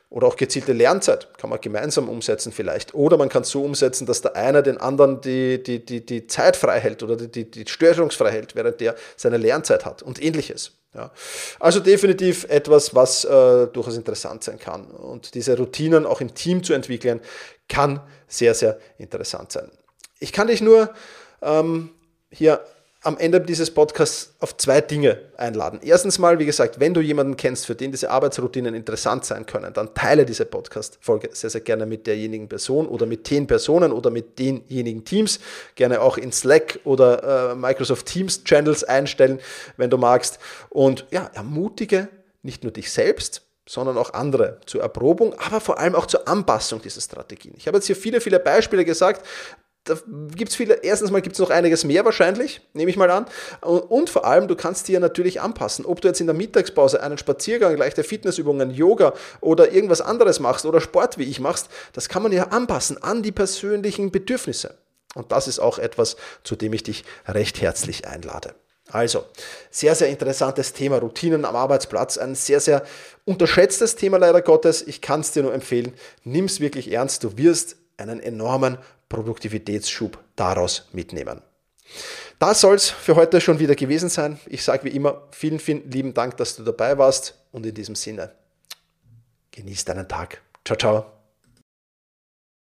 Oder 0.09 0.27
auch 0.27 0.37
gezielte 0.37 0.71
Lernzeit 0.71 1.37
kann 1.37 1.49
man 1.49 1.59
gemeinsam 1.59 2.07
umsetzen 2.07 2.53
vielleicht. 2.53 2.93
Oder 2.93 3.17
man 3.17 3.27
kann 3.27 3.41
es 3.41 3.49
so 3.49 3.63
umsetzen, 3.63 4.05
dass 4.05 4.21
der 4.21 4.37
eine 4.37 4.63
den 4.63 4.77
anderen 4.77 5.19
die, 5.19 5.61
die, 5.61 5.83
die, 5.83 6.05
die 6.05 6.27
Zeit 6.27 6.55
frei 6.55 6.79
hält 6.79 7.03
oder 7.03 7.17
die, 7.17 7.29
die, 7.29 7.51
die 7.51 7.69
störungsfrei 7.69 8.31
hält, 8.31 8.55
während 8.55 8.79
der 8.79 8.95
seine 9.17 9.35
Lernzeit 9.35 9.85
hat 9.85 10.03
und 10.03 10.23
ähnliches. 10.23 10.71
Ja. 10.93 11.11
Also 11.59 11.81
definitiv 11.81 12.45
etwas, 12.45 12.95
was 12.95 13.25
äh, 13.25 13.67
durchaus 13.67 13.97
interessant 13.97 14.45
sein 14.45 14.59
kann. 14.59 14.85
Und 14.85 15.33
diese 15.35 15.57
Routinen 15.57 16.05
auch 16.05 16.21
im 16.21 16.33
Team 16.33 16.63
zu 16.63 16.73
entwickeln, 16.73 17.19
kann 17.67 18.01
sehr, 18.29 18.53
sehr 18.53 18.79
interessant 18.97 19.51
sein. 19.51 19.69
Ich 20.19 20.31
kann 20.31 20.47
dich 20.47 20.61
nur 20.61 20.89
ähm, 21.41 21.91
hier 22.31 22.61
am 23.03 23.17
Ende 23.17 23.39
dieses 23.39 23.71
Podcasts 23.71 24.33
auf 24.39 24.57
zwei 24.57 24.81
Dinge 24.81 25.21
einladen. 25.37 25.79
Erstens 25.83 26.17
mal, 26.17 26.39
wie 26.39 26.45
gesagt, 26.45 26.79
wenn 26.79 26.93
du 26.93 27.01
jemanden 27.01 27.37
kennst, 27.37 27.65
für 27.67 27.75
den 27.75 27.91
diese 27.91 28.09
Arbeitsroutinen 28.09 28.73
interessant 28.73 29.23
sein 29.23 29.45
können, 29.45 29.71
dann 29.73 29.93
teile 29.93 30.25
diese 30.25 30.45
Podcast-Folge 30.45 31.29
sehr, 31.31 31.49
sehr 31.49 31.61
gerne 31.61 31.85
mit 31.85 32.07
derjenigen 32.07 32.49
Person 32.49 32.87
oder 32.87 33.05
mit 33.05 33.29
den 33.29 33.45
Personen 33.45 33.91
oder 33.91 34.09
mit 34.09 34.39
denjenigen 34.39 35.05
Teams. 35.05 35.39
Gerne 35.75 36.01
auch 36.01 36.17
in 36.17 36.31
Slack 36.31 36.79
oder 36.85 37.51
äh, 37.51 37.55
Microsoft 37.55 38.07
Teams 38.07 38.43
Channels 38.43 38.83
einstellen, 38.83 39.39
wenn 39.77 39.89
du 39.89 39.97
magst. 39.97 40.39
Und 40.69 41.05
ja, 41.11 41.29
ermutige 41.33 42.09
nicht 42.41 42.63
nur 42.63 42.71
dich 42.73 42.91
selbst, 42.91 43.43
sondern 43.67 43.97
auch 43.97 44.13
andere 44.13 44.59
zur 44.65 44.81
Erprobung, 44.81 45.35
aber 45.37 45.59
vor 45.59 45.77
allem 45.79 45.93
auch 45.93 46.05
zur 46.05 46.27
Anpassung 46.27 46.81
dieser 46.81 47.01
Strategien. 47.01 47.53
Ich 47.57 47.67
habe 47.67 47.77
jetzt 47.77 47.87
hier 47.87 47.95
viele, 47.95 48.21
viele 48.21 48.39
Beispiele 48.39 48.85
gesagt 48.85 49.25
da 49.87 49.97
gibt 50.35 50.51
es 50.51 50.55
viele, 50.55 50.75
erstens 50.83 51.11
mal 51.11 51.21
gibt 51.21 51.35
es 51.35 51.39
noch 51.39 51.49
einiges 51.49 51.83
mehr 51.83 52.03
wahrscheinlich, 52.05 52.61
nehme 52.73 52.91
ich 52.91 52.97
mal 52.97 53.09
an. 53.09 53.25
Und, 53.61 53.79
und, 53.79 54.09
vor 54.09 54.25
allem, 54.25 54.47
du 54.47 54.55
kannst 54.55 54.87
dir 54.87 54.99
natürlich 54.99 55.41
anpassen. 55.41 55.85
Ob 55.85 56.01
du 56.01 56.07
jetzt 56.07 56.19
in 56.19 56.27
der 56.27 56.35
Mittagspause 56.35 57.01
einen 57.01 57.17
Spaziergang, 57.17 57.77
leichte 57.77 58.03
Fitnessübungen, 58.03 58.71
Yoga 58.71 59.13
oder 59.39 59.71
irgendwas 59.71 60.01
anderes 60.01 60.39
machst 60.39 60.65
oder 60.65 60.81
Sport 60.81 61.17
wie 61.17 61.23
ich 61.23 61.39
machst, 61.39 61.69
das 61.93 62.09
kann 62.09 62.23
man 62.23 62.31
ja 62.31 62.49
anpassen 62.49 63.01
an 63.01 63.23
die 63.23 63.31
persönlichen 63.31 64.11
Bedürfnisse. 64.11 64.77
Und 65.15 65.31
das 65.31 65.47
ist 65.47 65.59
auch 65.59 65.79
etwas, 65.79 66.17
zu 66.43 66.55
dem 66.55 66.73
ich 66.73 66.83
dich 66.83 67.05
recht 67.27 67.61
herzlich 67.61 68.07
einlade. 68.07 68.53
Also, 68.89 69.25
sehr, 69.69 69.95
sehr 69.95 70.07
interessantes 70.07 70.73
Thema, 70.73 70.99
Routinen 70.99 71.43
am 71.43 71.55
Arbeitsplatz, 71.55 72.17
ein 72.17 72.35
sehr, 72.35 72.59
sehr 72.59 72.83
unterschätztes 73.25 73.95
Thema 73.95 74.17
leider 74.17 74.41
Gottes. 74.41 74.81
Ich 74.81 75.01
kann 75.01 75.21
es 75.21 75.31
dir 75.31 75.43
nur 75.43 75.53
empfehlen, 75.53 75.93
nimm 76.23 76.45
es 76.45 76.59
wirklich 76.59 76.91
ernst, 76.91 77.23
du 77.23 77.37
wirst 77.37 77.75
einen 77.97 78.19
enormen 78.21 78.77
Produktivitätsschub 79.09 80.17
daraus 80.35 80.87
mitnehmen. 80.91 81.41
Das 82.39 82.61
soll 82.61 82.75
es 82.75 82.89
für 82.89 83.15
heute 83.15 83.41
schon 83.41 83.59
wieder 83.59 83.75
gewesen 83.75 84.09
sein. 84.09 84.39
Ich 84.45 84.63
sage 84.63 84.83
wie 84.83 84.95
immer 84.95 85.27
vielen, 85.31 85.59
vielen 85.59 85.89
lieben 85.89 86.13
Dank, 86.13 86.37
dass 86.37 86.55
du 86.55 86.63
dabei 86.63 86.97
warst 86.97 87.35
und 87.51 87.65
in 87.65 87.73
diesem 87.73 87.95
Sinne 87.95 88.31
genieß 89.51 89.85
deinen 89.85 90.07
Tag. 90.07 90.41
Ciao, 90.63 90.77
ciao. 90.77 91.16